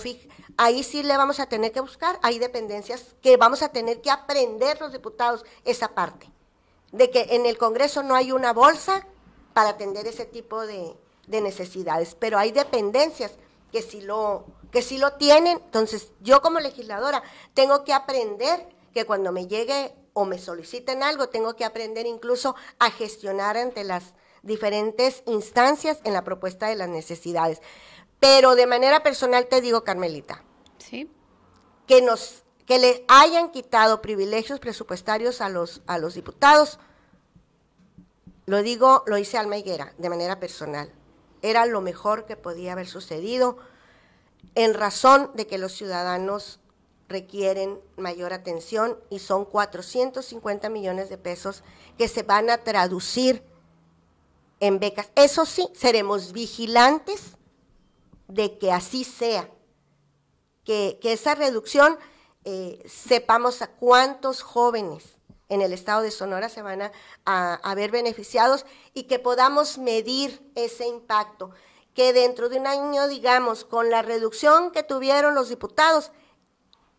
ahí 0.58 0.84
sí 0.84 1.02
le 1.02 1.16
vamos 1.16 1.40
a 1.40 1.48
tener 1.48 1.72
que 1.72 1.80
buscar, 1.80 2.20
hay 2.22 2.40
dependencias 2.40 3.16
que 3.22 3.38
vamos 3.38 3.62
a 3.62 3.70
tener 3.70 4.02
que 4.02 4.12
aprender 4.12 4.80
los 4.82 4.92
diputados 4.92 5.46
esa 5.64 5.90
parte, 5.96 6.30
de 6.92 7.10
que 7.10 7.28
en 7.32 7.46
el 7.46 7.58
Congreso 7.58 8.04
no 8.04 8.16
hay 8.16 8.34
una 8.34 8.52
bolsa 8.52 9.08
para 9.54 9.70
atender 9.70 10.06
ese 10.08 10.26
tipo 10.26 10.66
de 10.66 10.98
necesidades, 11.28 12.16
pero 12.16 12.38
hay 12.38 12.52
dependencias 12.52 13.32
que 13.76 13.82
si 13.82 14.00
lo, 14.00 14.46
que 14.72 14.82
si 14.82 14.98
lo 14.98 15.16
tienen. 15.16 15.60
Entonces, 15.66 16.14
yo 16.22 16.42
como 16.42 16.62
legisladora 16.62 17.22
tengo 17.54 17.84
que 17.84 17.92
aprender 17.92 18.66
que 18.94 19.04
cuando 19.04 19.34
me 19.34 19.48
llegue 19.48 19.94
o 20.14 20.24
me 20.24 20.40
soliciten 20.40 21.04
algo, 21.04 21.28
tengo 21.28 21.58
que 21.58 21.66
aprender 21.66 22.06
incluso 22.06 22.56
a 22.80 22.90
gestionar 22.90 23.58
ante 23.58 23.84
las 23.84 24.14
diferentes 24.44 25.24
instancias 25.26 26.00
en 26.06 26.14
la 26.14 26.24
propuesta 26.24 26.68
de 26.68 26.76
las 26.76 26.88
necesidades. 26.88 27.62
Pero 28.22 28.56
de 28.56 28.66
manera 28.66 29.04
personal 29.04 29.48
te 29.48 29.60
digo, 29.60 29.84
Carmelita, 29.84 30.42
¿Sí? 30.78 31.12
que 31.86 32.02
nos 32.02 32.44
que 32.66 32.80
le 32.80 33.04
hayan 33.10 33.52
quitado 33.52 34.02
privilegios 34.02 34.62
presupuestarios 34.62 35.42
a 35.42 35.50
los 35.50 35.82
a 35.86 35.98
los 35.98 36.14
diputados. 36.14 36.80
Lo 38.46 38.64
digo, 38.64 39.04
lo 39.06 39.18
hice 39.18 39.38
Alma 39.38 39.58
Higuera, 39.58 39.94
de 39.98 40.08
manera 40.08 40.40
personal 40.40 40.94
era 41.41 41.65
lo 41.65 41.82
mejor 41.82 42.26
que 42.26 42.36
podía 42.36 42.74
haber 42.74 42.88
sucedido 42.88 43.58
en 44.56 44.74
razón 44.74 45.32
de 45.36 45.48
que 45.48 45.58
los 45.58 45.74
ciudadanos 45.74 46.60
requieren 47.08 47.80
mayor 47.98 48.34
atención 48.34 48.98
y 49.10 49.19
son 49.19 49.45
450 49.45 50.69
millones 50.69 51.10
de 51.10 51.17
pesos 51.17 51.63
que 51.98 52.08
se 52.08 52.24
van 52.24 52.50
a 52.50 52.60
traducir 52.60 53.43
en 54.60 54.80
becas. 54.80 55.10
Eso 55.15 55.45
sí, 55.45 55.67
seremos 55.74 56.32
vigilantes 56.32 57.38
de 58.28 58.58
que 58.58 58.71
así 58.71 59.04
sea, 59.04 59.50
que, 60.63 61.00
esa 61.04 61.36
reducción 61.36 61.98
eh, 62.43 62.84
sepamos 62.88 63.62
a 63.62 63.67
cuántos 63.67 64.41
jóvenes 64.41 65.14
en 65.50 65.62
el 65.62 65.74
estado 65.74 66.02
de 66.02 66.12
Sonora 66.12 66.50
se 66.50 66.62
van 66.62 66.92
a, 67.26 67.76
ver 67.76 67.92
beneficiados 67.92 68.66
y 68.94 69.04
que 69.04 69.20
podamos 69.20 69.78
medir 69.78 70.52
ese 70.56 70.88
impacto, 70.88 71.52
que 71.94 72.14
dentro 72.14 72.50
de 72.50 72.60
un 72.60 72.68
año, 72.68 73.08
digamos, 73.08 73.64
con 73.66 73.90
la 73.90 74.02
reducción 74.02 74.72
que 74.72 74.84
tuvieron 74.84 75.36
los 75.36 75.50
diputados, 75.50 76.12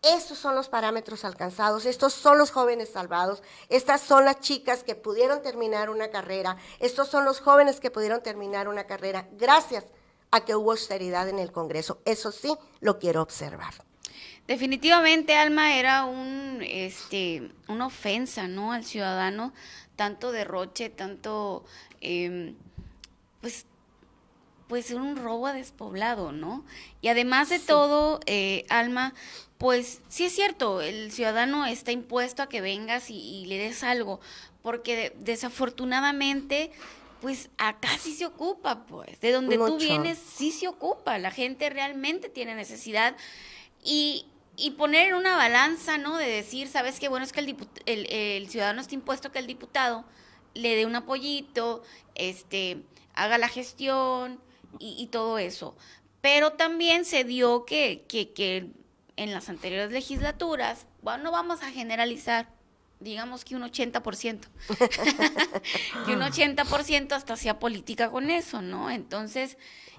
estos 0.02 0.38
son 0.38 0.54
los 0.54 0.68
parámetros 0.68 1.24
alcanzados, 1.24 1.84
estos 1.86 2.12
son 2.12 2.38
los 2.38 2.50
jóvenes 2.50 2.90
salvados, 2.90 3.42
estas 3.68 4.00
son 4.00 4.24
las 4.24 4.40
chicas 4.40 4.84
que 4.84 4.94
pudieron 4.94 5.42
terminar 5.42 5.90
una 5.90 6.10
carrera, 6.10 6.56
estos 6.78 7.08
son 7.08 7.24
los 7.24 7.40
jóvenes 7.40 7.80
que 7.80 7.90
pudieron 7.90 8.22
terminar 8.22 8.68
una 8.68 8.86
carrera 8.86 9.28
gracias 9.32 9.84
a 10.30 10.44
que 10.44 10.54
hubo 10.54 10.72
austeridad 10.72 11.28
en 11.28 11.38
el 11.38 11.52
Congreso. 11.52 12.00
Eso 12.04 12.30
sí, 12.30 12.56
lo 12.80 12.98
quiero 12.98 13.22
observar. 13.22 13.85
Definitivamente, 14.46 15.34
Alma, 15.34 15.76
era 15.76 16.04
un, 16.04 16.62
este, 16.62 17.50
una 17.68 17.86
ofensa, 17.86 18.46
¿no? 18.46 18.72
Al 18.72 18.84
ciudadano, 18.84 19.52
tanto 19.96 20.30
derroche, 20.30 20.88
tanto, 20.88 21.64
eh, 22.00 22.54
pues, 23.40 23.66
pues 24.68 24.90
un 24.90 25.16
robo 25.16 25.46
a 25.46 25.52
despoblado, 25.52 26.32
¿no? 26.32 26.64
Y 27.00 27.08
además 27.08 27.48
de 27.48 27.58
todo, 27.58 28.20
eh, 28.26 28.66
Alma, 28.68 29.14
pues 29.58 30.00
sí 30.08 30.24
es 30.24 30.34
cierto, 30.34 30.80
el 30.80 31.12
ciudadano 31.12 31.66
está 31.66 31.92
impuesto 31.92 32.42
a 32.42 32.48
que 32.48 32.60
vengas 32.60 33.10
y, 33.10 33.46
le 33.46 33.58
des 33.58 33.82
algo, 33.82 34.20
porque 34.62 35.14
desafortunadamente 35.18 36.70
pues 37.20 37.48
acá 37.56 37.88
sí 37.98 38.14
se 38.14 38.26
ocupa, 38.26 38.84
pues, 38.86 39.18
de 39.20 39.32
donde 39.32 39.56
tú 39.56 39.78
vienes 39.78 40.18
sí 40.18 40.52
se 40.52 40.68
ocupa, 40.68 41.18
la 41.18 41.30
gente 41.30 41.70
realmente 41.70 42.28
tiene 42.28 42.54
necesidad 42.54 43.16
y, 43.86 44.26
y 44.56 44.72
poner 44.72 45.08
en 45.08 45.14
una 45.14 45.36
balanza, 45.36 45.96
¿no? 45.96 46.18
De 46.18 46.26
decir, 46.26 46.68
¿sabes 46.68 46.98
qué? 46.98 47.08
Bueno, 47.08 47.24
es 47.24 47.32
que 47.32 47.40
el, 47.40 47.56
el, 47.86 48.06
el, 48.10 48.48
ciudadano 48.48 48.80
está 48.80 48.94
impuesto 48.94 49.30
que 49.32 49.38
el 49.38 49.46
diputado 49.46 50.04
le 50.54 50.74
dé 50.74 50.86
un 50.86 50.96
apoyito, 50.96 51.82
este, 52.14 52.82
haga 53.14 53.38
la 53.38 53.48
gestión 53.48 54.40
y, 54.78 55.06
todo 55.06 55.38
eso. 55.38 55.76
Pero 56.20 56.52
también 56.52 57.04
se 57.04 57.24
dio 57.24 57.64
que, 57.64 58.04
que, 58.08 58.32
que 58.32 58.70
en 59.16 59.32
las 59.32 59.48
anteriores 59.48 59.92
legislaturas, 59.92 60.86
bueno, 61.02 61.24
no 61.24 61.30
vamos 61.30 61.62
a 61.62 61.70
generalizar, 61.70 62.48
digamos 63.00 63.44
que 63.44 63.54
un 63.54 63.62
80%, 63.62 64.40
que 66.06 66.12
un 66.12 66.20
80% 66.20 67.12
hasta 67.12 67.34
hacía 67.34 67.58
política 67.58 68.10
con 68.10 68.30
eso, 68.30 68.62
¿no? 68.62 68.90
Entonces, 68.90 69.56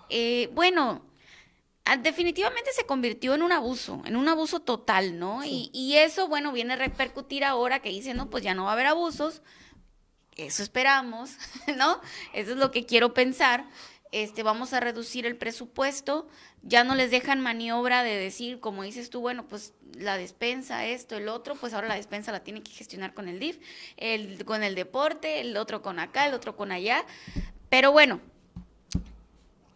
eh, 0.10 0.50
bueno, 0.54 1.04
definitivamente 1.96 2.72
se 2.74 2.86
convirtió 2.86 3.34
en 3.36 3.42
un 3.42 3.52
abuso, 3.52 4.02
en 4.06 4.18
un 4.18 4.28
abuso 4.28 4.60
total, 4.60 5.18
¿no? 5.18 5.46
Y, 5.46 5.96
eso, 5.96 6.28
bueno, 6.28 6.52
viene 6.52 6.74
a 6.74 6.76
repercutir 6.76 7.46
ahora 7.46 7.80
que 7.80 7.90
dice, 7.90 8.14
no, 8.14 8.30
pues 8.30 8.44
ya 8.44 8.54
no 8.54 8.66
va 8.66 8.72
a 8.72 8.74
haber 8.74 8.88
abusos, 8.88 9.42
eso 10.36 10.64
esperamos, 10.64 11.32
¿no? 11.78 12.02
Eso 12.34 12.52
es 12.52 12.58
lo 12.58 12.72
que 12.72 12.86
quiero 12.86 13.14
pensar. 13.14 13.66
Este, 14.12 14.42
vamos 14.42 14.74
a 14.74 14.80
reducir 14.80 15.26
el 15.26 15.36
presupuesto, 15.36 16.28
ya 16.62 16.84
no 16.84 16.96
les 16.96 17.12
dejan 17.12 17.42
maniobra 17.42 18.04
de 18.04 18.16
decir, 18.16 18.60
como 18.60 18.84
dices 18.84 19.10
tú, 19.10 19.20
bueno, 19.20 19.48
pues 19.48 19.74
la 19.94 20.18
despensa, 20.18 20.86
esto, 20.86 21.18
el 21.18 21.28
otro, 21.28 21.56
pues 21.56 21.74
ahora 21.74 21.90
la 21.90 21.96
despensa 21.96 22.32
la 22.32 22.44
tiene 22.44 22.64
que 22.64 22.72
gestionar 22.72 23.14
con 23.14 23.28
el 23.28 23.40
DIF, 23.40 23.60
el, 23.98 24.46
con 24.46 24.64
el 24.64 24.76
deporte, 24.76 25.42
el 25.42 25.58
otro 25.58 25.82
con 25.82 26.00
acá, 26.00 26.26
el 26.26 26.34
otro 26.34 26.56
con 26.56 26.72
allá, 26.72 27.06
pero 27.70 27.92
bueno, 27.92 28.22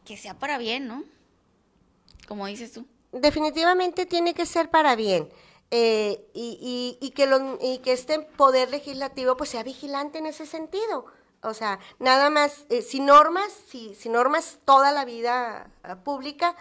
que 0.05 0.15
sea 0.15 0.39
para 0.39 0.57
bien, 0.57 0.87
¿no? 0.87 1.03
Como 2.31 2.45
dices 2.45 2.71
tú. 2.71 2.85
Definitivamente 3.11 4.05
tiene 4.05 4.33
que 4.33 4.45
ser 4.45 4.69
para 4.69 4.95
bien. 4.95 5.27
Eh, 5.69 6.29
y, 6.33 7.11
que 7.13 7.91
este 7.91 8.19
poder 8.19 8.69
legislativo 8.69 9.35
pues 9.35 9.49
sea 9.49 9.63
vigilante 9.63 10.19
en 10.19 10.27
ese 10.27 10.45
sentido. 10.45 11.07
O 11.43 11.53
sea, 11.53 11.79
nada 11.99 12.29
más, 12.29 12.65
eh, 12.69 12.83
sin 12.83 13.05
normas, 13.05 13.51
si, 13.67 13.97
normas 14.07 14.59
toda 14.63 14.93
la 14.93 15.03
vida 15.03 15.69
ah, 15.83 15.97
pública, 16.05 16.55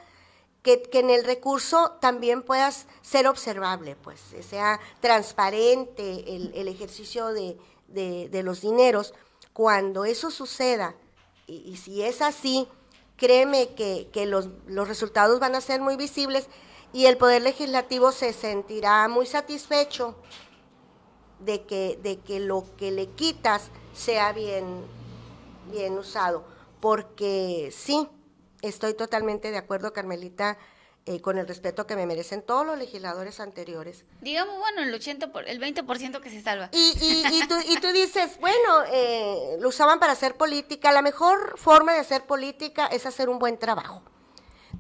que, 0.65 0.83
en 0.93 1.09
el 1.09 1.23
recurso 1.23 1.93
también 2.01 2.43
puedas 2.43 2.89
ser 3.01 3.29
observable, 3.29 3.95
pues 3.95 4.19
sea 4.41 4.81
transparente 4.99 6.25
el, 6.35 6.67
ejercicio 6.67 7.29
de, 7.29 8.43
los 8.43 8.61
dineros. 8.61 9.15
Cuando 9.53 10.05
eso 10.05 10.33
suceda, 10.33 10.97
y 11.47 11.77
si 11.77 12.03
es 12.03 12.23
así, 12.23 12.67
créeme 13.21 13.75
que, 13.75 14.27
los, 14.27 14.49
resultados 14.89 15.41
van 15.41 15.55
a 15.55 15.61
ser 15.61 15.83
muy 15.83 15.97
visibles 15.97 16.49
y 16.91 17.05
el 17.05 17.19
Poder 17.19 17.43
Legislativo 17.43 18.13
se 18.13 18.33
sentirá 18.33 19.07
muy 19.09 19.27
satisfecho 19.27 20.17
de 21.39 21.63
que, 21.67 22.01
de 22.03 22.19
que 22.21 22.41
lo 22.41 22.65
que 22.79 22.91
le 22.91 23.11
quitas 23.11 23.71
sea 23.93 24.33
bien, 24.33 24.65
bien 25.71 25.99
usado. 25.99 26.45
Porque 26.81 27.71
sí, 27.77 28.09
estoy 28.63 28.95
totalmente 28.95 29.51
de 29.51 29.59
acuerdo, 29.59 29.93
Carmelita, 29.93 30.57
eh, 31.11 31.21
con 31.21 31.39
el 31.39 31.49
respeto 31.49 31.89
que 31.89 31.97
me 31.97 32.07
merecen 32.07 32.41
todos 32.41 32.65
los 32.65 32.79
legisladores 32.79 33.41
anteriores. 33.41 34.05
Digamos, 34.21 34.57
bueno, 34.61 34.83
el 34.83 34.95
80 34.95 35.33
por, 35.33 35.49
el 35.49 35.61
20% 35.61 36.21
que 36.21 36.31
se 36.31 36.41
salva. 36.41 36.69
Y, 36.71 36.95
y, 37.01 37.49
tú, 37.49 37.57
y 37.67 37.81
tú 37.81 37.89
dices, 37.89 38.39
bueno, 38.39 38.85
eh, 38.93 39.57
lo 39.59 39.71
usaban 39.71 39.99
para 39.99 40.13
hacer 40.13 40.37
política. 40.37 40.93
La 40.93 41.03
mejor 41.03 41.59
forma 41.59 41.95
de 41.95 41.99
hacer 41.99 42.27
política 42.27 42.87
es 42.87 43.07
hacer 43.07 43.29
un 43.29 43.41
buen 43.41 43.59
trabajo. 43.59 44.05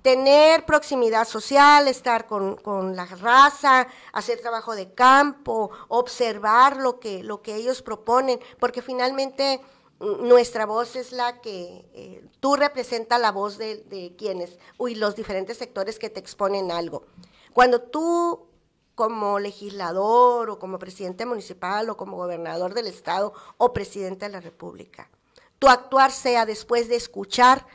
tener 0.02 0.64
proximidad 0.64 1.26
social, 1.26 1.88
estar 1.88 2.28
con, 2.28 2.54
con, 2.54 2.94
la 2.94 3.06
raza, 3.06 3.88
hacer 4.12 4.40
trabajo 4.40 4.76
de 4.76 4.94
campo, 4.94 5.72
observar 5.88 6.76
lo 6.76 7.00
que, 7.00 7.24
lo 7.24 7.42
que 7.42 7.56
ellos 7.56 7.82
proponen, 7.82 8.38
porque 8.60 8.82
finalmente 8.82 9.60
nuestra 10.00 10.64
voz 10.64 10.96
es 10.96 11.12
la 11.12 11.40
que 11.40 11.84
eh, 11.94 12.24
tú 12.40 12.56
representas 12.56 13.20
la 13.20 13.32
voz 13.32 13.58
de, 13.58 13.76
de 13.84 14.16
quienes, 14.16 14.58
y 14.78 14.94
los 14.94 15.14
diferentes 15.14 15.58
sectores 15.58 15.98
que 15.98 16.10
te 16.10 16.20
exponen 16.20 16.72
algo. 16.72 17.04
Cuando 17.52 17.82
tú 17.82 18.48
como 18.94 19.38
legislador 19.38 20.50
o 20.50 20.58
como 20.58 20.78
presidente 20.78 21.26
municipal 21.26 21.88
o 21.90 21.96
como 21.96 22.16
gobernador 22.16 22.74
del 22.74 22.86
estado 22.86 23.32
o 23.58 23.72
presidente 23.72 24.26
de 24.26 24.32
la 24.32 24.40
república, 24.40 25.10
tu 25.58 25.68
actuar 25.68 26.10
sea 26.10 26.46
después 26.46 26.88
de 26.88 26.96
escuchar 26.96 27.66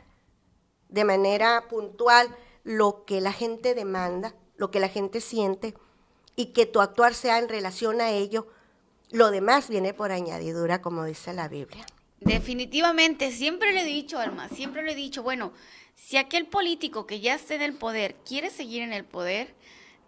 de 0.88 1.04
manera 1.04 1.66
puntual 1.68 2.36
lo 2.64 3.04
que 3.04 3.20
la 3.20 3.32
gente 3.32 3.74
demanda, 3.74 4.34
lo 4.56 4.72
que 4.72 4.80
la 4.80 4.88
gente 4.88 5.20
siente, 5.20 5.74
y 6.34 6.46
que 6.46 6.66
tu 6.66 6.80
actuar 6.80 7.14
sea 7.14 7.38
en 7.38 7.48
relación 7.48 8.00
a 8.00 8.10
ello. 8.10 8.48
Lo 9.10 9.30
demás 9.30 9.68
viene 9.68 9.94
por 9.94 10.10
añadidura, 10.10 10.82
como 10.82 11.04
dice 11.04 11.32
la 11.32 11.48
Biblia. 11.48 11.86
Definitivamente, 12.26 13.30
siempre 13.30 13.72
le 13.72 13.82
he 13.82 13.84
dicho, 13.84 14.18
Alma, 14.18 14.48
siempre 14.48 14.82
le 14.82 14.92
he 14.92 14.96
dicho, 14.96 15.22
bueno, 15.22 15.52
si 15.94 16.16
aquel 16.16 16.46
político 16.46 17.06
que 17.06 17.20
ya 17.20 17.34
está 17.34 17.54
en 17.54 17.62
el 17.62 17.74
poder 17.74 18.16
quiere 18.26 18.50
seguir 18.50 18.82
en 18.82 18.92
el 18.92 19.04
poder, 19.04 19.54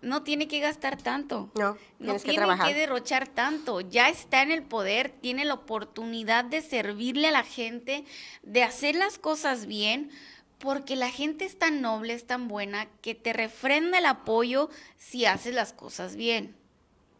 no 0.02 0.22
tiene 0.22 0.48
que 0.48 0.60
gastar 0.60 1.00
tanto. 1.00 1.50
No, 1.54 1.76
no 1.98 2.16
tiene 2.16 2.46
que, 2.64 2.74
derrochar 2.74 3.28
tanto. 3.28 3.80
Ya 3.80 4.08
está 4.08 4.42
en 4.42 4.52
el 4.52 4.62
poder, 4.62 5.10
tiene 5.10 5.44
la 5.44 5.54
oportunidad 5.54 6.44
de 6.44 6.60
servirle 6.60 7.28
a 7.28 7.32
la 7.32 7.44
gente, 7.44 8.04
de 8.42 8.62
hacer 8.62 8.94
las 8.94 9.18
cosas 9.18 9.66
bien, 9.66 10.10
porque 10.58 10.96
la 10.96 11.10
gente 11.10 11.44
es 11.44 11.58
tan 11.58 11.80
noble, 11.80 12.14
es 12.14 12.26
tan 12.26 12.48
buena, 12.48 12.88
que 13.00 13.14
te 13.14 13.32
refrenda 13.32 13.98
el 13.98 14.06
apoyo 14.06 14.70
si 14.96 15.24
haces 15.24 15.54
las 15.54 15.72
cosas 15.72 16.16
bien. 16.16 16.54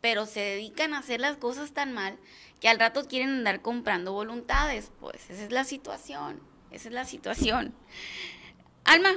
Pero 0.00 0.26
se 0.26 0.40
dedican 0.40 0.94
a 0.94 0.98
hacer 0.98 1.20
las 1.20 1.36
cosas 1.36 1.72
tan 1.72 1.92
mal 1.92 2.18
que 2.60 2.68
al 2.68 2.78
rato 2.78 3.06
quieren 3.06 3.30
andar 3.30 3.62
comprando 3.62 4.12
voluntades. 4.12 4.90
Pues 5.00 5.30
esa 5.30 5.44
es 5.44 5.52
la 5.52 5.64
situación, 5.64 6.40
esa 6.70 6.88
es 6.88 6.94
la 6.94 7.04
situación. 7.04 7.74
Alma, 8.84 9.10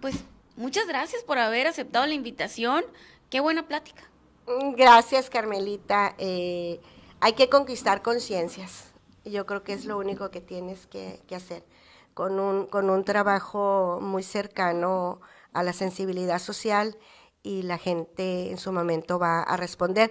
pues 0.00 0.24
muchas 0.56 0.86
gracias 0.86 1.22
por 1.22 1.38
haber 1.38 1.66
aceptado 1.66 2.06
la 2.06 2.14
invitación. 2.14 2.84
Qué 3.30 3.40
buena 3.40 3.66
plática. 3.66 4.10
Mm, 4.46 4.74
gracias, 4.74 5.30
Carmelita. 5.30 6.14
Eh, 6.18 6.80
hay 7.20 7.32
que 7.32 7.48
conquistar 7.48 8.02
conciencias. 8.02 8.92
Yo 9.24 9.46
creo 9.46 9.62
que 9.62 9.72
es 9.72 9.84
lo 9.84 9.98
único 9.98 10.30
que 10.30 10.40
tienes 10.40 10.86
que 10.86 11.20
hacer 11.34 11.64
con 12.18 12.40
un, 12.40 12.66
con 12.66 12.90
un 12.90 13.04
trabajo 13.04 14.00
muy 14.02 14.24
cercano 14.24 15.20
a 15.52 15.62
la 15.62 15.72
sensibilidad 15.72 16.40
social 16.40 16.98
y 17.44 17.62
la 17.62 17.78
gente 17.78 18.50
en 18.50 18.58
su 18.58 18.72
momento 18.72 19.20
va 19.20 19.40
a 19.40 19.56
responder. 19.56 20.10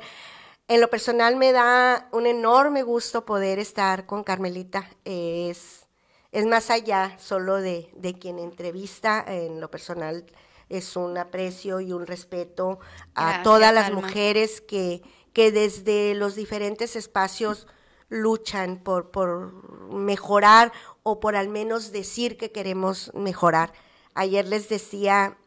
En 0.69 0.81
lo 0.81 0.89
personal 0.89 1.37
me 1.37 1.53
da 1.53 2.09
un 2.11 2.25
enorme 2.25 2.83
gusto 2.83 3.25
poder 3.25 3.57
estar 3.57 4.05
con 4.05 4.25
Carmelita. 4.25 4.89
Es, 5.05 5.87
es 6.33 6.45
más 6.45 6.69
allá 6.69 7.17
solo 7.19 7.55
de, 7.55 7.89
de 7.95 8.19
quien 8.19 8.37
entrevista. 8.37 9.23
En 9.25 9.61
lo 9.61 9.71
personal 9.71 10.25
es 10.67 10.97
un 10.97 11.17
aprecio 11.17 11.79
y 11.79 11.93
un 11.93 12.05
respeto 12.05 12.79
a 13.15 13.43
todas 13.43 13.73
las 13.73 13.93
mujeres 13.93 14.59
que, 14.59 15.01
que 15.31 15.53
desde 15.53 16.15
los 16.15 16.35
diferentes 16.35 16.97
espacios 16.97 17.65
luchan 18.09 18.83
por, 18.83 19.11
por 19.11 19.53
mejorar 19.93 20.73
o 21.03 21.21
por 21.21 21.37
al 21.37 21.47
menos 21.47 21.93
decir 21.93 22.37
que 22.37 22.51
queremos 22.51 23.11
mejorar. 23.13 23.71
Ayer 24.15 24.45
les 24.45 24.67
decía, 24.67 25.37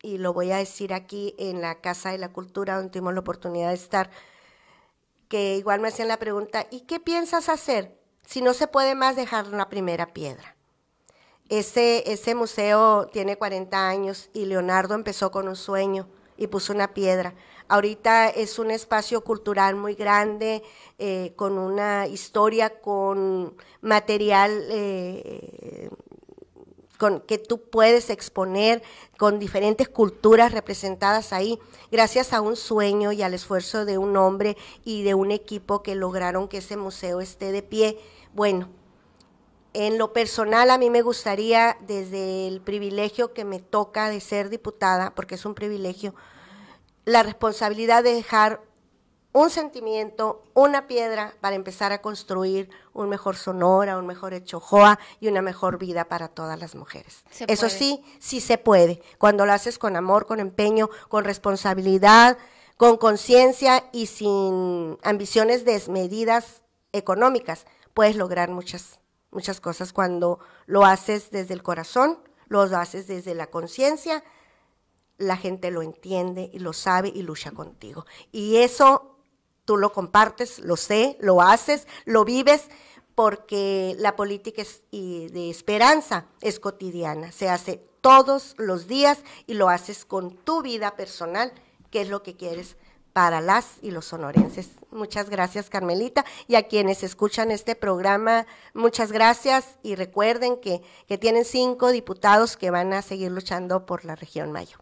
y 0.00 0.16
lo 0.16 0.32
voy 0.32 0.52
a 0.52 0.56
decir 0.56 0.94
aquí 0.94 1.34
en 1.38 1.60
la 1.60 1.82
Casa 1.82 2.12
de 2.12 2.18
la 2.18 2.32
Cultura, 2.32 2.76
donde 2.76 2.92
tuvimos 2.92 3.12
la 3.12 3.20
oportunidad 3.20 3.68
de 3.68 3.74
estar, 3.74 4.10
que 5.34 5.56
igual 5.56 5.80
me 5.80 5.88
hacían 5.88 6.06
la 6.06 6.20
pregunta, 6.20 6.68
¿y 6.70 6.82
qué 6.82 7.00
piensas 7.00 7.48
hacer 7.48 7.98
si 8.24 8.40
no 8.40 8.54
se 8.54 8.68
puede 8.68 8.94
más 8.94 9.16
dejar 9.16 9.48
una 9.48 9.68
primera 9.68 10.12
piedra? 10.12 10.54
Ese, 11.48 12.04
ese 12.06 12.36
museo 12.36 13.08
tiene 13.12 13.36
40 13.36 13.88
años 13.88 14.30
y 14.32 14.44
Leonardo 14.44 14.94
empezó 14.94 15.32
con 15.32 15.48
un 15.48 15.56
sueño 15.56 16.08
y 16.36 16.46
puso 16.46 16.72
una 16.72 16.94
piedra. 16.94 17.34
Ahorita 17.66 18.28
es 18.28 18.60
un 18.60 18.70
espacio 18.70 19.24
cultural 19.24 19.74
muy 19.74 19.96
grande, 19.96 20.62
eh, 21.00 21.32
con 21.34 21.58
una 21.58 22.06
historia, 22.06 22.80
con 22.80 23.56
material 23.80 24.52
eh, 24.70 25.90
que 27.26 27.38
tú 27.38 27.60
puedes 27.62 28.10
exponer, 28.10 28.82
con 29.16 29.38
diferentes 29.38 29.88
culturas 29.88 30.52
representadas 30.52 31.32
ahí, 31.32 31.58
gracias 31.90 32.32
a 32.32 32.40
un 32.40 32.56
sueño 32.56 33.12
y 33.12 33.22
al 33.22 33.34
esfuerzo 33.34 33.84
de 33.84 33.98
un 33.98 34.16
hombre 34.16 34.56
y 34.84 35.02
de 35.02 35.14
un 35.14 35.30
equipo 35.30 35.82
que 35.82 35.94
lograron 35.94 36.48
que 36.48 36.58
ese 36.58 36.76
museo 36.76 37.20
esté 37.20 37.52
de 37.52 37.62
pie. 37.62 37.98
Bueno, 38.32 38.68
en 39.72 39.98
lo 39.98 40.12
personal 40.12 40.70
a 40.70 40.78
mí 40.78 40.88
me 40.88 41.02
gustaría, 41.02 41.76
desde 41.86 42.46
el 42.46 42.60
privilegio 42.60 43.32
que 43.32 43.44
me 43.44 43.60
toca 43.60 44.08
de 44.08 44.20
ser 44.20 44.48
diputada, 44.48 45.14
porque 45.14 45.34
es 45.34 45.44
un 45.44 45.54
privilegio, 45.54 46.14
la 47.04 47.22
responsabilidad 47.22 48.04
de 48.04 48.14
dejar 48.14 48.60
un 49.34 49.50
sentimiento, 49.50 50.44
una 50.54 50.86
piedra 50.86 51.34
para 51.40 51.56
empezar 51.56 51.90
a 51.90 52.00
construir 52.00 52.70
un 52.92 53.08
mejor 53.08 53.34
Sonora, 53.34 53.98
un 53.98 54.06
mejor 54.06 54.32
Echojoa 54.32 55.00
y 55.18 55.26
una 55.26 55.42
mejor 55.42 55.76
vida 55.76 56.04
para 56.04 56.28
todas 56.28 56.56
las 56.56 56.76
mujeres. 56.76 57.24
Eso 57.48 57.68
sí, 57.68 58.04
sí 58.20 58.40
se 58.40 58.58
puede. 58.58 59.02
Cuando 59.18 59.44
lo 59.44 59.52
haces 59.52 59.76
con 59.76 59.96
amor, 59.96 60.26
con 60.26 60.38
empeño, 60.38 60.88
con 61.08 61.24
responsabilidad, 61.24 62.38
con 62.76 62.96
conciencia 62.96 63.84
y 63.90 64.06
sin 64.06 64.98
ambiciones 65.02 65.64
desmedidas 65.64 66.62
económicas, 66.92 67.66
puedes 67.92 68.14
lograr 68.14 68.50
muchas, 68.50 69.00
muchas 69.32 69.60
cosas 69.60 69.92
cuando 69.92 70.38
lo 70.66 70.84
haces 70.84 71.32
desde 71.32 71.54
el 71.54 71.64
corazón, 71.64 72.20
lo 72.46 72.62
haces 72.62 73.08
desde 73.08 73.34
la 73.34 73.48
conciencia 73.48 74.22
la 75.16 75.36
gente 75.36 75.70
lo 75.70 75.82
entiende 75.82 76.50
y 76.52 76.58
lo 76.58 76.72
sabe 76.72 77.12
y 77.14 77.22
lucha 77.22 77.52
contigo. 77.52 78.04
Y 78.32 78.56
eso 78.56 79.13
tú 79.64 79.76
lo 79.76 79.92
compartes, 79.92 80.58
lo 80.58 80.76
sé, 80.76 81.16
lo 81.20 81.40
haces, 81.42 81.86
lo 82.04 82.24
vives, 82.24 82.68
porque 83.14 83.94
la 83.98 84.16
política 84.16 84.62
y 84.90 85.28
de 85.28 85.50
esperanza 85.50 86.26
es 86.40 86.58
cotidiana, 86.58 87.30
se 87.32 87.48
hace 87.48 87.80
todos 88.00 88.54
los 88.58 88.86
días 88.86 89.20
y 89.46 89.54
lo 89.54 89.68
haces 89.68 90.04
con 90.04 90.36
tu 90.36 90.62
vida 90.62 90.96
personal, 90.96 91.52
que 91.90 92.02
es 92.02 92.08
lo 92.08 92.22
que 92.22 92.36
quieres 92.36 92.76
para 93.14 93.40
las 93.40 93.78
y 93.80 93.92
los 93.92 94.06
sonorenses. 94.06 94.70
Muchas 94.90 95.30
gracias, 95.30 95.70
Carmelita. 95.70 96.24
Y 96.48 96.56
a 96.56 96.64
quienes 96.64 97.04
escuchan 97.04 97.52
este 97.52 97.76
programa, 97.76 98.44
muchas 98.74 99.12
gracias. 99.12 99.78
Y 99.84 99.94
recuerden 99.94 100.56
que, 100.60 100.82
que 101.06 101.16
tienen 101.16 101.44
cinco 101.44 101.92
diputados 101.92 102.56
que 102.56 102.70
van 102.72 102.92
a 102.92 103.02
seguir 103.02 103.30
luchando 103.30 103.86
por 103.86 104.04
la 104.04 104.16
región 104.16 104.50
Mayo. 104.50 104.78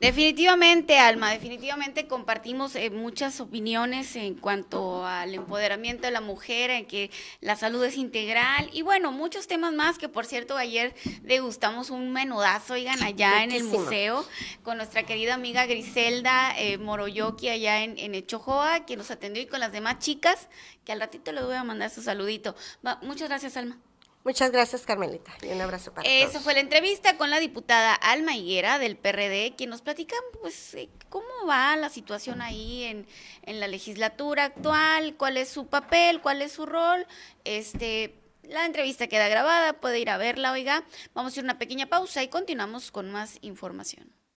Definitivamente, 0.00 0.96
Alma, 0.96 1.32
definitivamente 1.32 2.06
compartimos 2.06 2.76
eh, 2.76 2.88
muchas 2.88 3.40
opiniones 3.40 4.14
en 4.14 4.36
cuanto 4.36 5.04
al 5.04 5.34
empoderamiento 5.34 6.06
de 6.06 6.12
la 6.12 6.20
mujer, 6.20 6.70
en 6.70 6.86
que 6.86 7.10
la 7.40 7.56
salud 7.56 7.84
es 7.84 7.96
integral 7.96 8.70
y 8.72 8.82
bueno, 8.82 9.10
muchos 9.10 9.48
temas 9.48 9.72
más 9.72 9.98
que 9.98 10.08
por 10.08 10.24
cierto 10.24 10.56
ayer 10.56 10.94
degustamos 11.22 11.90
un 11.90 12.12
menudazo, 12.12 12.74
oigan, 12.74 13.02
allá 13.02 13.42
en 13.42 13.50
el 13.50 13.64
museo 13.64 14.24
con 14.62 14.76
nuestra 14.76 15.02
querida 15.02 15.34
amiga 15.34 15.66
Griselda 15.66 16.56
eh, 16.56 16.78
Moroyoki 16.78 17.48
allá 17.48 17.82
en, 17.82 17.98
en 17.98 18.14
Echojoa, 18.14 18.86
que 18.86 18.96
nos 18.96 19.10
atendió 19.10 19.42
y 19.42 19.46
con 19.46 19.58
las 19.58 19.72
demás 19.72 19.98
chicas, 19.98 20.48
que 20.84 20.92
al 20.92 21.00
ratito 21.00 21.32
le 21.32 21.42
voy 21.42 21.56
a 21.56 21.64
mandar 21.64 21.90
su 21.90 22.02
saludito. 22.02 22.54
muchas 23.02 23.28
gracias, 23.28 23.56
Alma. 23.56 23.80
Muchas 24.24 24.50
gracias, 24.50 24.82
Carmelita, 24.82 25.32
y 25.42 25.48
un 25.48 25.60
abrazo 25.60 25.94
para 25.94 26.06
Esa 26.08 26.32
todos. 26.32 26.42
fue 26.42 26.54
la 26.54 26.60
entrevista 26.60 27.16
con 27.16 27.30
la 27.30 27.40
diputada 27.40 27.94
Alma 27.94 28.36
Higuera 28.36 28.78
del 28.78 28.96
PRD, 28.96 29.54
quien 29.56 29.70
nos 29.70 29.80
platica 29.80 30.16
pues, 30.42 30.74
eh, 30.74 30.90
cómo 31.08 31.26
va 31.48 31.76
la 31.76 31.88
situación 31.88 32.42
ahí 32.42 32.84
en, 32.84 33.06
en 33.42 33.60
la 33.60 33.68
legislatura 33.68 34.44
actual, 34.44 35.14
cuál 35.16 35.36
es 35.36 35.48
su 35.48 35.66
papel, 35.68 36.20
cuál 36.20 36.42
es 36.42 36.52
su 36.52 36.66
rol. 36.66 37.06
Este, 37.44 38.18
la 38.42 38.66
entrevista 38.66 39.06
queda 39.06 39.28
grabada, 39.28 39.74
puede 39.74 40.00
ir 40.00 40.10
a 40.10 40.18
verla, 40.18 40.52
oiga. 40.52 40.84
Vamos 41.14 41.34
a 41.34 41.40
ir 41.40 41.44
a 41.44 41.46
una 41.46 41.58
pequeña 41.58 41.86
pausa 41.86 42.22
y 42.22 42.28
continuamos 42.28 42.90
con 42.90 43.10
más 43.10 43.38
información. 43.40 44.17